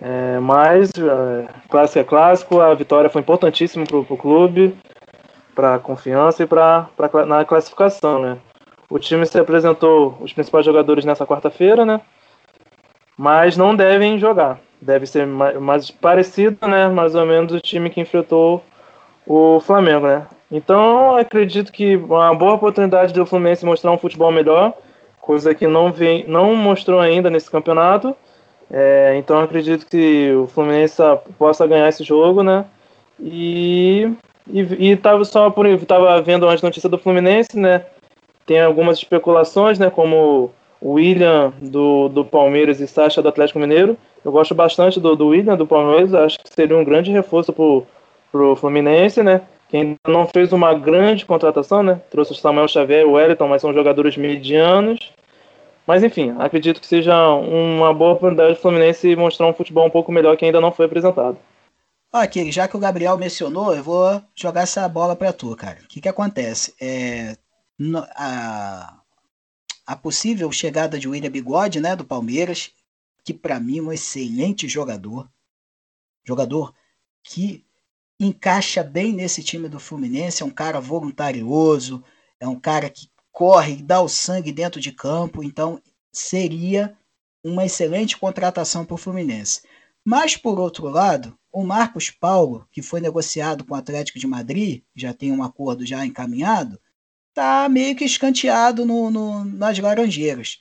[0.00, 4.76] É, mas, é, clássico é clássico, a vitória foi importantíssima para o clube,
[5.54, 6.88] para a confiança e para
[7.26, 8.38] na classificação, né?
[8.88, 12.00] O time se apresentou os principais jogadores nessa quarta-feira, né?
[13.16, 14.60] Mas não devem jogar.
[14.80, 16.88] Deve ser mais, mais parecido, né?
[16.88, 18.62] Mais ou menos o time que enfrentou
[19.26, 20.26] o Flamengo, né?
[20.50, 24.72] Então, acredito que uma boa oportunidade do Fluminense mostrar um futebol melhor,
[25.20, 28.16] coisa que não, vem, não mostrou ainda nesse campeonato.
[28.70, 31.02] É, então acredito que o Fluminense
[31.38, 32.64] possa ganhar esse jogo, né?
[33.20, 34.12] E,
[34.50, 37.84] e, e tava só por tava vendo as notícias do Fluminense, né?
[38.46, 39.90] Tem algumas especulações, né?
[39.90, 40.50] Como
[40.80, 43.96] o William do, do Palmeiras e Sacha do Atlético Mineiro.
[44.24, 47.86] Eu gosto bastante do, do William do Palmeiras, acho que seria um grande reforço pro,
[48.30, 49.42] pro Fluminense, né?
[49.68, 52.00] Que ainda não fez uma grande contratação, né?
[52.10, 55.12] Trouxe o Samuel Xavier e o Wellington, mas são jogadores medianos.
[55.88, 60.12] Mas enfim, acredito que seja uma boa oportunidade do Fluminense mostrar um futebol um pouco
[60.12, 61.38] melhor que ainda não foi apresentado.
[62.12, 65.80] Ok, já que o Gabriel mencionou, eu vou jogar essa bola para tu, cara.
[65.82, 66.74] O que, que acontece?
[66.78, 67.38] É,
[68.14, 69.00] a,
[69.86, 72.70] a possível chegada de William Bigode, né, do Palmeiras,
[73.24, 75.26] que para mim é um excelente jogador,
[76.22, 76.74] jogador
[77.22, 77.64] que
[78.20, 82.04] encaixa bem nesse time do Fluminense, é um cara voluntarioso,
[82.38, 83.08] é um cara que
[83.38, 85.80] corre, dá o sangue dentro de campo, então
[86.10, 86.98] seria
[87.44, 89.62] uma excelente contratação para o Fluminense.
[90.04, 94.82] Mas, por outro lado, o Marcos Paulo, que foi negociado com o Atlético de Madrid,
[94.92, 96.80] já tem um acordo já encaminhado,
[97.28, 100.58] está meio que escanteado no, no, nas Laranjeiras.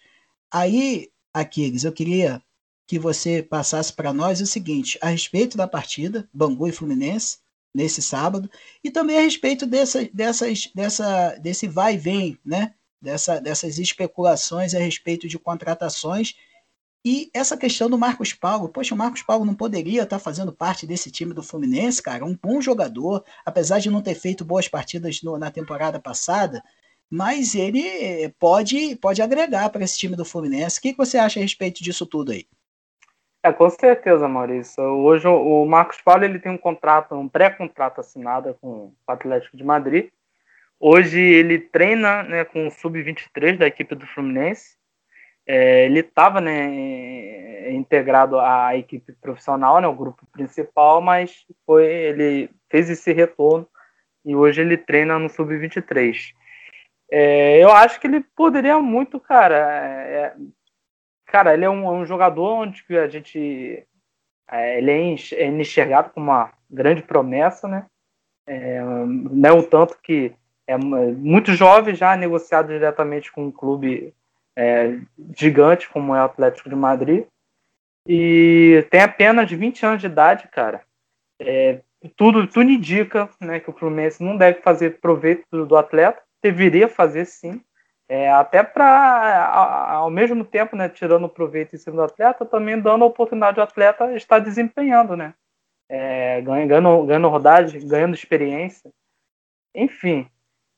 [0.52, 2.40] Aí, Aquiles, eu queria
[2.86, 7.40] que você passasse para nós o seguinte, a respeito da partida, Bangu e Fluminense,
[7.78, 8.50] nesse sábado,
[8.84, 12.74] e também a respeito dessa, dessas, dessa, desse vai e vem, né?
[13.00, 16.34] Dessa, dessas especulações a respeito de contratações
[17.06, 20.86] e essa questão do Marcos Paulo, poxa, o Marcos Paulo não poderia estar fazendo parte
[20.86, 25.22] desse time do Fluminense, cara, um bom jogador, apesar de não ter feito boas partidas
[25.22, 26.62] no, na temporada passada,
[27.10, 30.80] mas ele pode, pode agregar para esse time do Fluminense.
[30.80, 32.46] O que, que você acha a respeito disso tudo aí?
[33.48, 34.84] É, com certeza, Maurício.
[34.84, 39.64] Hoje o Marcos Paulo ele tem um contrato, um pré-contrato assinado com o Atlético de
[39.64, 40.10] Madrid.
[40.78, 44.76] Hoje ele treina né, com o sub-23 da equipe do Fluminense.
[45.46, 52.50] É, ele estava né, integrado à equipe profissional, né, o grupo principal, mas foi ele
[52.70, 53.66] fez esse retorno
[54.26, 56.34] e hoje ele treina no sub-23.
[57.10, 59.56] É, eu acho que ele poderia muito, cara.
[59.56, 60.36] É,
[61.28, 63.86] cara, ele é um, um, jogador onde a gente
[64.50, 67.86] é, ele é, é enxergado como uma grande promessa, né?
[68.48, 70.34] É, não tanto que
[70.66, 74.14] é muito jovem já negociado diretamente com um clube
[74.56, 75.00] é,
[75.38, 77.26] gigante como é o Atlético de Madrid.
[78.08, 80.82] E tem apenas 20 anos de idade, cara.
[81.40, 81.82] É,
[82.16, 86.88] tudo, tudo indica né, que o Fluminense não deve fazer proveito do, do atleta, deveria
[86.88, 87.62] fazer sim.
[88.10, 89.48] É, até para,
[89.92, 93.66] ao mesmo tempo, né, tirando proveito em cima do atleta, também dando a oportunidade ao
[93.66, 95.34] atleta estar desempenhando, né?
[95.90, 98.90] É, ganhando, ganhando rodagem, ganhando experiência.
[99.76, 100.30] Enfim,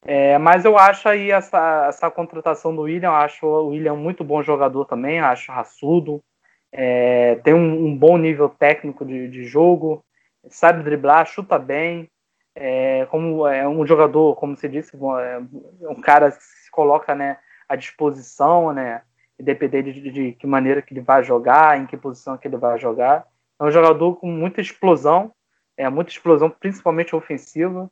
[0.05, 4.41] é, mas eu acho aí essa, essa contratação do William, acho o William muito bom
[4.41, 6.23] jogador também, acho raçudo,
[6.71, 10.03] é, tem um, um, bom nível técnico de, de, jogo,
[10.49, 12.09] sabe driblar, chuta bem,
[12.55, 16.31] é, como é um jogador, como você disse, é um cara
[16.79, 19.01] coloca né, à disposição, né,
[19.37, 22.79] independente de, de, que maneira que ele vai jogar, em que posição que ele vai
[22.79, 23.27] jogar.
[23.59, 25.33] É um jogador com muita explosão,
[25.75, 27.91] é muita explosão, principalmente ofensiva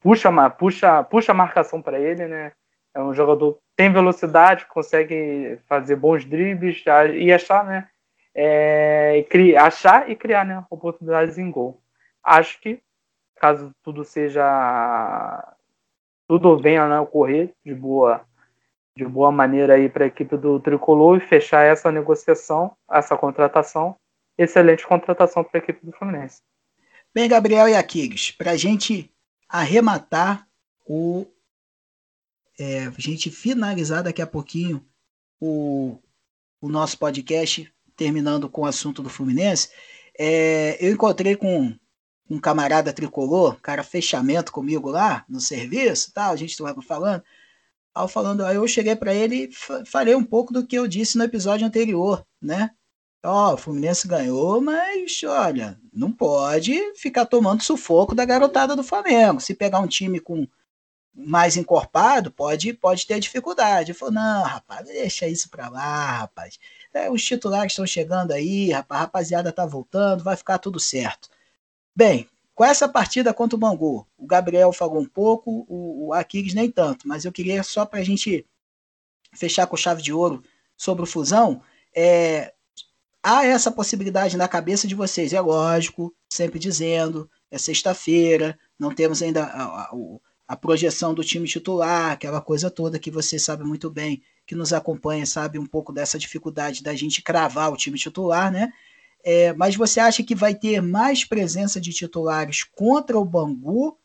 [0.00, 2.52] puxa, puxa, puxa a marcação para ele, né?
[2.94, 6.84] É um jogador que tem velocidade, consegue fazer bons dribles
[7.18, 7.88] e achar, né?
[8.32, 11.80] É, criar, achar e criar né, oportunidades em gol.
[12.22, 12.80] Acho que,
[13.36, 15.55] caso tudo seja.
[16.28, 18.24] Tudo venha né, ocorrer de boa,
[18.96, 23.96] de boa maneira aí para a equipe do Tricolor e fechar essa negociação, essa contratação.
[24.36, 26.42] Excelente contratação para a equipe do Fluminense.
[27.14, 29.10] Bem, Gabriel e Aquiles, para a gente
[29.48, 30.46] arrematar
[30.86, 31.26] o.
[32.58, 34.84] É, a gente finalizar daqui a pouquinho
[35.40, 35.98] o,
[36.60, 39.70] o nosso podcast, terminando com o assunto do Fluminense.
[40.18, 41.74] É, eu encontrei com
[42.28, 47.22] um camarada tricolor, cara, fechamento comigo lá no serviço, tal, a gente estava falando.
[47.94, 51.16] Aí, falando, aí eu cheguei para ele e falei um pouco do que eu disse
[51.16, 52.70] no episódio anterior, né?
[53.24, 59.40] Ó, o Fluminense ganhou, mas olha, não pode ficar tomando sufoco da garotada do Flamengo.
[59.40, 60.46] Se pegar um time com
[61.14, 63.90] mais encorpado, pode, pode ter dificuldade.
[63.90, 66.58] Ele falou, não, rapaz, deixa isso pra lá, rapaz.
[66.92, 71.28] É, os titulares estão chegando aí, rapaz, a rapaziada tá voltando, vai ficar tudo certo.
[71.96, 76.52] Bem, com essa partida contra o Bangu, o Gabriel falou um pouco, o, o Aquiles
[76.52, 78.44] nem tanto, mas eu queria só pra gente
[79.32, 80.42] fechar com chave de ouro
[80.76, 81.62] sobre o Fusão,
[81.94, 82.52] é,
[83.22, 89.22] há essa possibilidade na cabeça de vocês, é lógico, sempre dizendo, é sexta-feira, não temos
[89.22, 89.90] ainda a, a,
[90.48, 94.74] a, projeção do time titular, aquela coisa toda que você sabe muito bem, que nos
[94.74, 98.70] acompanha, sabe um pouco dessa dificuldade da gente cravar o time titular, né?
[99.28, 103.98] É, mas você acha que vai ter mais presença de titulares contra o Bangu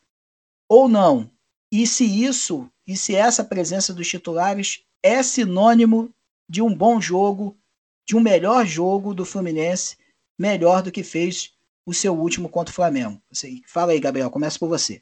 [0.67, 1.29] ou não?
[1.71, 6.09] E se isso, e se essa presença dos titulares é sinônimo
[6.49, 7.55] de um bom jogo
[8.03, 9.95] de um melhor jogo do Fluminense,
[10.37, 11.53] melhor do que fez
[11.85, 13.21] o seu último contra o Flamengo.
[13.67, 14.99] Fala aí, Gabriel, começa por você.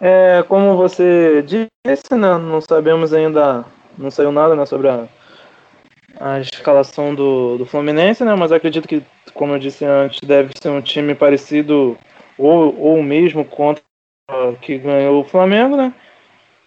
[0.00, 3.64] É, como você disse, né, não sabemos ainda,
[3.98, 5.08] não saiu nada né, sobre a,
[6.18, 9.02] a escalação do, do Fluminense, né, mas acredito que,
[9.34, 11.96] como eu disse antes, deve ser um time parecido
[12.36, 13.82] ou, ou mesmo contra
[14.60, 15.92] que ganhou o Flamengo, né?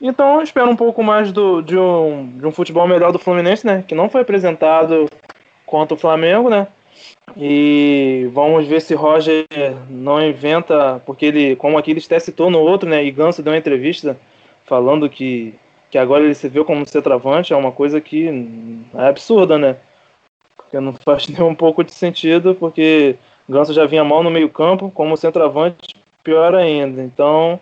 [0.02, 3.66] Então eu espero um pouco mais do, de, um, de um futebol melhor do Fluminense,
[3.66, 3.84] né?
[3.88, 5.08] Que não foi apresentado
[5.66, 6.68] contra o Flamengo, né?
[7.38, 9.46] E vamos ver se Roger
[9.90, 13.04] não inventa, porque ele, como aqui ele até citou no outro, né?
[13.04, 14.20] E Ganso deu uma entrevista
[14.66, 15.56] falando que,
[15.94, 18.28] que agora ele se vê como centroavante, é uma coisa que
[18.96, 19.78] é absurda, né?
[20.74, 23.16] porque não faz nem um pouco de sentido, porque
[23.48, 27.04] Ganso já vinha mal no meio campo, como centroavante, pior ainda.
[27.04, 27.60] Então,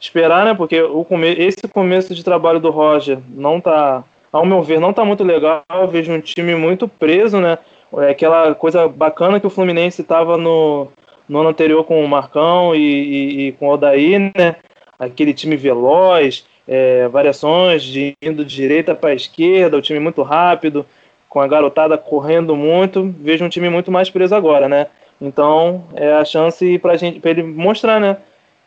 [0.00, 0.52] esperar, né?
[0.52, 4.02] Porque o come esse começo de trabalho do Roger não tá,
[4.32, 5.62] ao meu ver, não tá muito legal.
[5.70, 7.56] Eu vejo um time muito preso, né?
[7.98, 10.88] É aquela coisa bacana que o Fluminense estava no,
[11.28, 14.56] no ano anterior com o Marcão e, e, e com o Odaí, né?
[14.98, 20.86] Aquele time veloz, é, variações de indo de direita para esquerda, o time muito rápido,
[21.28, 23.14] com a garotada correndo muito.
[23.20, 24.86] Vejo um time muito mais preso agora, né?
[25.20, 28.16] Então é a chance para gente, para ele mostrar, né?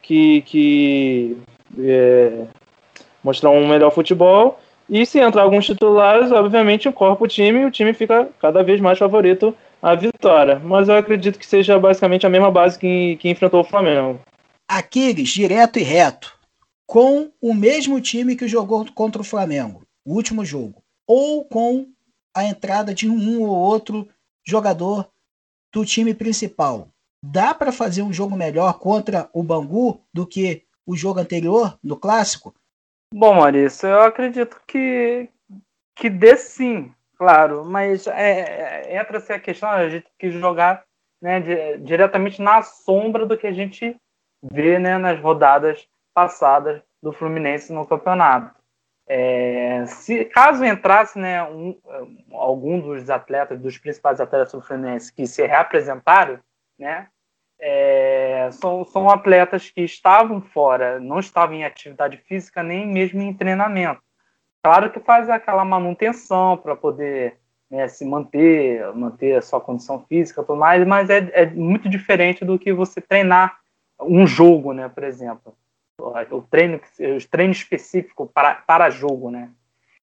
[0.02, 1.38] Que, que
[1.80, 2.46] é,
[3.24, 7.72] mostrar um melhor futebol e se entrar alguns titulares, obviamente corpo o time e o
[7.72, 10.62] time fica cada vez mais favorito à vitória.
[10.64, 14.20] Mas eu acredito que seja basicamente a mesma base que, que enfrentou o Flamengo.
[14.68, 16.34] Aquiles, direto e reto,
[16.86, 21.88] com o mesmo time que jogou contra o Flamengo, o último jogo, ou com
[22.36, 24.08] a entrada de um ou outro
[24.46, 25.10] jogador
[25.72, 26.90] do time principal.
[27.24, 31.98] Dá para fazer um jogo melhor contra o Bangu do que o jogo anterior, no
[31.98, 32.54] clássico?
[33.14, 35.30] Bom, Maurício, eu acredito que,
[35.96, 40.84] que dê sim, claro, mas é, é entra-se a questão, a gente que jogar
[41.22, 43.96] né, de, diretamente na sombra do que a gente
[44.52, 48.56] vê né, nas rodadas passadas do Fluminense no campeonato.
[49.06, 51.78] É, se caso entrasse né, um,
[52.32, 56.40] algum dos atletas, dos principais atletas do Fluminense que se reapresentaram,
[56.80, 57.08] né,
[57.60, 63.34] é, são, são atletas que estavam fora, não estavam em atividade física nem mesmo em
[63.34, 64.02] treinamento.
[64.64, 67.38] Claro que faz aquela manutenção para poder
[67.70, 72.46] né, se manter, manter a sua condição física, tudo mais, mas é, é muito diferente
[72.46, 73.60] do que você treinar
[74.00, 75.56] um jogo, né, por exemplo,
[76.00, 79.50] o treino, o treino específico para, para jogo, né.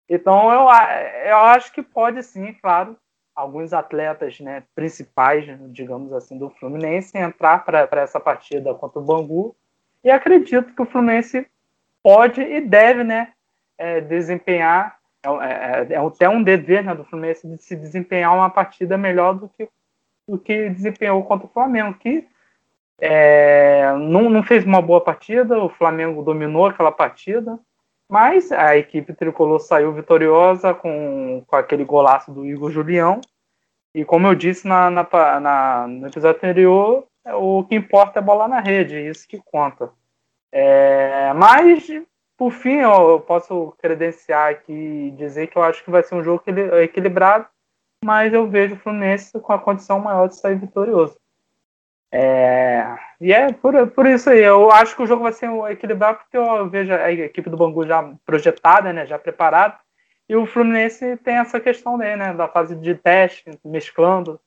[0.09, 0.67] Então eu,
[1.29, 2.97] eu acho que pode sim, claro,
[3.35, 9.55] alguns atletas né, principais, digamos assim, do Fluminense entrar para essa partida contra o Bangu.
[10.03, 11.45] E acredito que o Fluminense
[12.01, 13.33] pode e deve né,
[13.77, 18.49] é, desempenhar, é, é, é, até um dever né, do Fluminense de se desempenhar uma
[18.49, 19.69] partida melhor do que,
[20.27, 22.27] do que desempenhou contra o Flamengo, que
[22.99, 27.59] é, não, não fez uma boa partida, o Flamengo dominou aquela partida,
[28.09, 33.21] mas a equipe tricolor saiu vitoriosa com, com aquele golaço do Igor Julião.
[33.93, 38.47] E como eu disse na, na, na, no episódio anterior, o que importa é bola
[38.47, 39.91] na rede, é isso que conta.
[40.51, 41.87] É, mas,
[42.37, 46.15] por fim, eu, eu posso credenciar aqui e dizer que eu acho que vai ser
[46.15, 46.43] um jogo
[46.81, 47.47] equilibrado,
[48.03, 51.17] mas eu vejo o Fluminense com a condição maior de sair vitorioso.
[52.11, 56.19] É, e é por, por isso aí, eu acho que o jogo vai ser equilibrado
[56.19, 59.77] porque eu vejo a equipe do Bangu já projetada, né, já preparada,
[60.29, 64.39] e o Fluminense tem essa questão dele, né, da fase de teste, mesclando,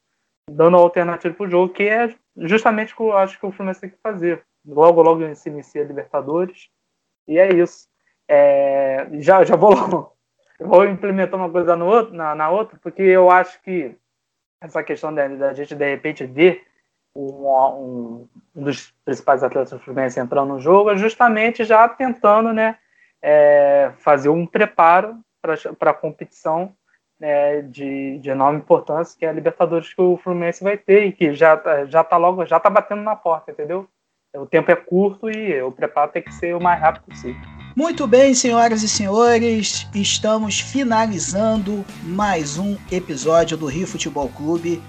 [0.51, 3.81] dando alternativa para o jogo, que é justamente o que eu acho que o Fluminense
[3.81, 4.43] tem que fazer.
[4.67, 6.69] Logo, logo se inicia a Libertadores,
[7.27, 7.89] e é isso.
[8.29, 9.73] É, já, já vou,
[10.61, 13.97] vou implementar uma coisa no outro, na, na outra, porque eu acho que
[14.61, 16.67] essa questão da, da gente, de repente, ver
[17.15, 22.77] um, um, dos principais atletas do Fluminense entrando no jogo, é justamente já tentando né,
[23.23, 26.73] é, fazer um preparo para a competição
[27.19, 31.13] né, de, de enorme importância, que é a Libertadores que o Fluminense vai ter e
[31.13, 33.89] que já, já tá logo, já tá batendo na porta, entendeu?
[34.35, 37.41] O tempo é curto e o preparo tem que ser o mais rápido possível.
[37.77, 44.83] Muito bem, senhoras e senhores, estamos finalizando mais um episódio do Rio Futebol Clube.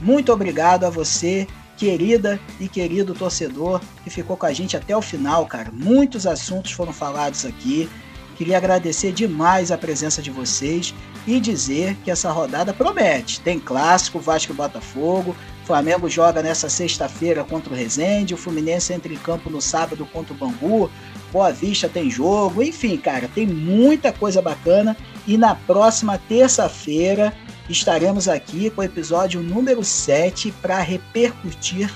[0.00, 1.46] Muito obrigado a você
[1.80, 5.70] querida e querido torcedor que ficou com a gente até o final, cara.
[5.72, 7.88] Muitos assuntos foram falados aqui.
[8.36, 10.94] Queria agradecer demais a presença de vocês
[11.26, 13.40] e dizer que essa rodada promete.
[13.40, 15.34] Tem clássico, Vasco e Botafogo.
[15.64, 18.34] Flamengo joga nessa sexta-feira contra o Resende.
[18.34, 20.90] O Fluminense entra em campo no sábado contra o Bangu.
[21.32, 22.62] Boa Vista tem jogo.
[22.62, 24.96] Enfim, cara, tem muita coisa bacana.
[25.30, 27.32] E na próxima terça-feira
[27.68, 31.88] estaremos aqui com o episódio número 7 para repercutir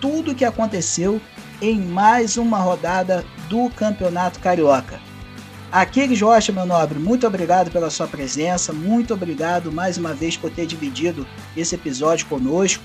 [0.00, 1.20] tudo o que aconteceu
[1.60, 5.00] em mais uma rodada do Campeonato Carioca.
[5.72, 10.52] Aquiles Rocha, meu nobre, muito obrigado pela sua presença, muito obrigado mais uma vez por
[10.52, 11.26] ter dividido
[11.56, 12.84] esse episódio conosco.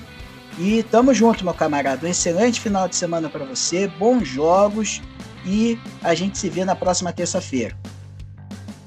[0.58, 2.08] E tamo junto, meu camarada.
[2.08, 5.00] Um excelente final de semana para você, bons jogos
[5.46, 7.78] e a gente se vê na próxima terça-feira.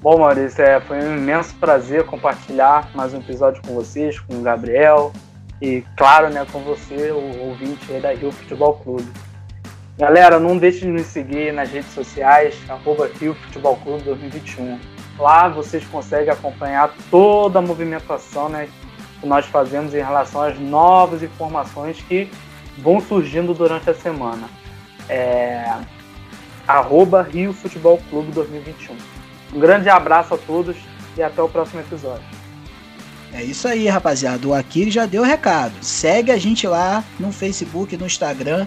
[0.05, 4.43] Bom, Maurício, é, foi um imenso prazer compartilhar mais um episódio com vocês, com o
[4.43, 5.11] Gabriel
[5.63, 9.11] e, claro, né, com você, o ouvinte da Rio Futebol Clube.
[9.97, 14.79] Galera, não deixe de nos seguir nas redes sociais, arroba Rio Futebol Clube 2021.
[15.19, 18.69] Lá vocês conseguem acompanhar toda a movimentação né,
[19.23, 22.31] que nós fazemos em relação às novas informações que
[22.77, 24.51] vão surgindo durante a semana.
[25.09, 25.65] É,
[26.69, 29.14] arroba Rio Futebol Clube 2021.
[29.55, 30.77] Um grande abraço a todos
[31.17, 32.25] e até o próximo episódio.
[33.33, 34.47] É isso aí, rapaziada.
[34.47, 35.73] O Aquiles já deu o recado.
[35.83, 38.67] Segue a gente lá no Facebook, no Instagram,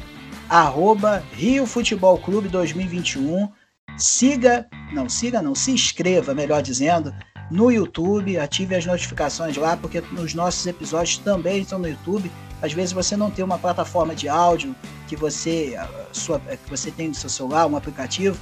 [0.49, 3.49] arroba Rio Futebol Clube 2021.
[3.97, 7.13] Siga, não, siga não, se inscreva, melhor dizendo,
[7.49, 12.31] no YouTube, ative as notificações lá, porque os nossos episódios também estão no YouTube.
[12.61, 14.75] Às vezes você não tem uma plataforma de áudio
[15.07, 15.75] que você,
[16.11, 18.37] sua, que você tem no seu celular, um aplicativo,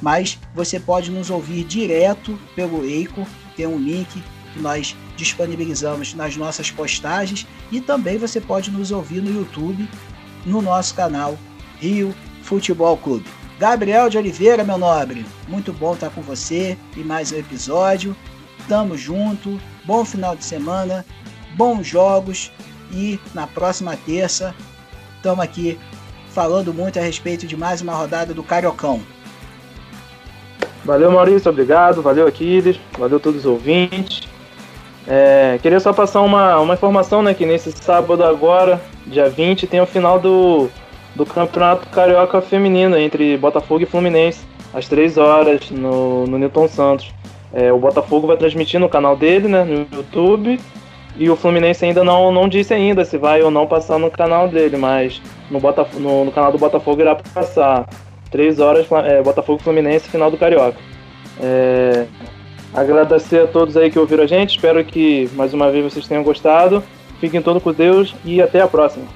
[0.00, 3.26] mas você pode nos ouvir direto pelo Eico,
[3.56, 4.22] tem um link
[4.52, 9.88] que nós disponibilizamos nas nossas postagens e também você pode nos ouvir no YouTube,
[10.44, 11.38] no nosso canal
[11.78, 13.26] Rio Futebol Clube.
[13.58, 18.14] Gabriel de Oliveira, meu nobre, muito bom estar com você e mais um episódio.
[18.68, 21.04] Tamo junto, bom final de semana,
[21.56, 22.52] bons jogos
[22.92, 24.54] e na próxima terça
[25.16, 25.78] estamos aqui
[26.30, 29.00] falando muito a respeito de mais uma rodada do Cariocão.
[30.86, 32.00] Valeu, Maurício, obrigado.
[32.00, 32.78] Valeu, Aquiles.
[32.96, 34.28] Valeu todos os ouvintes.
[35.08, 37.34] É, queria só passar uma, uma informação, né?
[37.34, 40.68] Que nesse sábado agora, dia 20, tem o final do,
[41.16, 47.12] do Campeonato Carioca Feminino entre Botafogo e Fluminense, às 3 horas, no, no Newton Santos.
[47.52, 49.64] É, o Botafogo vai transmitir no canal dele, né?
[49.64, 50.60] No YouTube.
[51.18, 54.48] E o Fluminense ainda não, não disse ainda se vai ou não passar no canal
[54.48, 55.20] dele, mas
[55.50, 57.88] no, Botaf no, no canal do Botafogo irá passar.
[58.30, 60.78] 3 horas, é, Botafogo Fluminense, final do Carioca.
[61.40, 62.06] É,
[62.74, 64.56] agradecer a todos aí que ouviram a gente.
[64.56, 66.82] Espero que mais uma vez vocês tenham gostado.
[67.20, 69.06] Fiquem todos com Deus e até a próxima.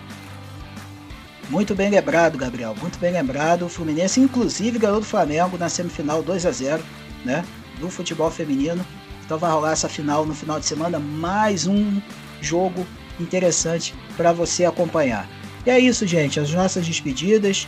[1.51, 2.75] Muito bem lembrado, Gabriel.
[2.81, 3.67] Muito bem lembrado.
[3.67, 6.83] O Fluminense, inclusive, ganhou do Flamengo na semifinal 2 a 0
[7.25, 7.45] né?
[7.79, 8.85] Do futebol feminino.
[9.25, 10.99] Então vai rolar essa final no final de semana.
[10.99, 12.01] Mais um
[12.41, 12.87] jogo
[13.19, 15.29] interessante para você acompanhar.
[15.67, 16.39] E é isso, gente.
[16.39, 17.67] As nossas despedidas.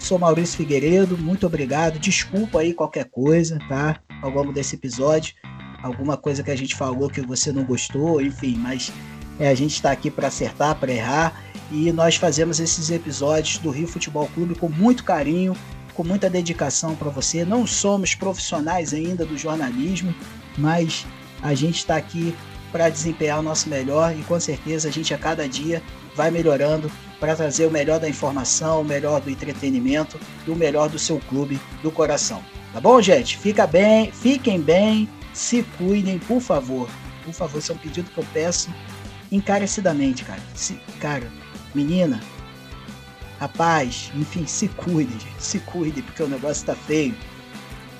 [0.00, 1.98] Sou Maurício Figueiredo, muito obrigado.
[1.98, 4.00] Desculpa aí qualquer coisa, tá?
[4.22, 5.34] Ao longo desse episódio,
[5.82, 8.90] alguma coisa que a gente falou que você não gostou, enfim, mas
[9.38, 11.40] é, a gente está aqui para acertar, para errar
[11.70, 15.54] e nós fazemos esses episódios do Rio Futebol Clube com muito carinho,
[15.94, 17.44] com muita dedicação para você.
[17.44, 20.14] Não somos profissionais ainda do jornalismo,
[20.56, 21.06] mas
[21.42, 22.34] a gente está aqui
[22.72, 25.82] para desempenhar o nosso melhor e com certeza a gente a cada dia
[26.16, 26.90] vai melhorando
[27.20, 31.20] para trazer o melhor da informação, o melhor do entretenimento e o melhor do seu
[31.28, 32.42] clube do coração.
[32.72, 33.36] Tá bom, gente?
[33.36, 36.88] Fica bem, fiquem bem, se cuidem, por favor.
[37.24, 38.70] Por favor, esse é um pedido que eu peço
[39.30, 40.40] encarecidamente, cara.
[40.54, 41.30] Se, cara,
[41.74, 42.20] menina,
[43.38, 45.42] rapaz, enfim, se cuide, gente.
[45.42, 47.14] Se cuide, porque o negócio tá feio.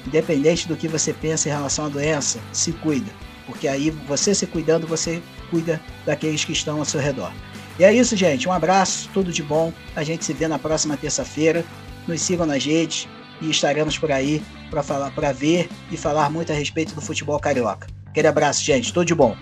[0.07, 3.11] Independente do que você pensa em relação à doença, se cuida.
[3.47, 7.33] Porque aí você se cuidando, você cuida daqueles que estão ao seu redor.
[7.81, 8.47] E é isso, gente.
[8.47, 9.73] Um abraço, tudo de bom.
[9.97, 11.65] A gente se vê na próxima terça-feira.
[12.07, 13.09] Nos sigam nas redes
[13.41, 17.41] e estaremos por aí para falar, para ver e falar muito a respeito do futebol
[17.41, 17.87] carioca.
[18.05, 18.93] Aquele abraço, gente.
[18.93, 19.35] Tudo de bom.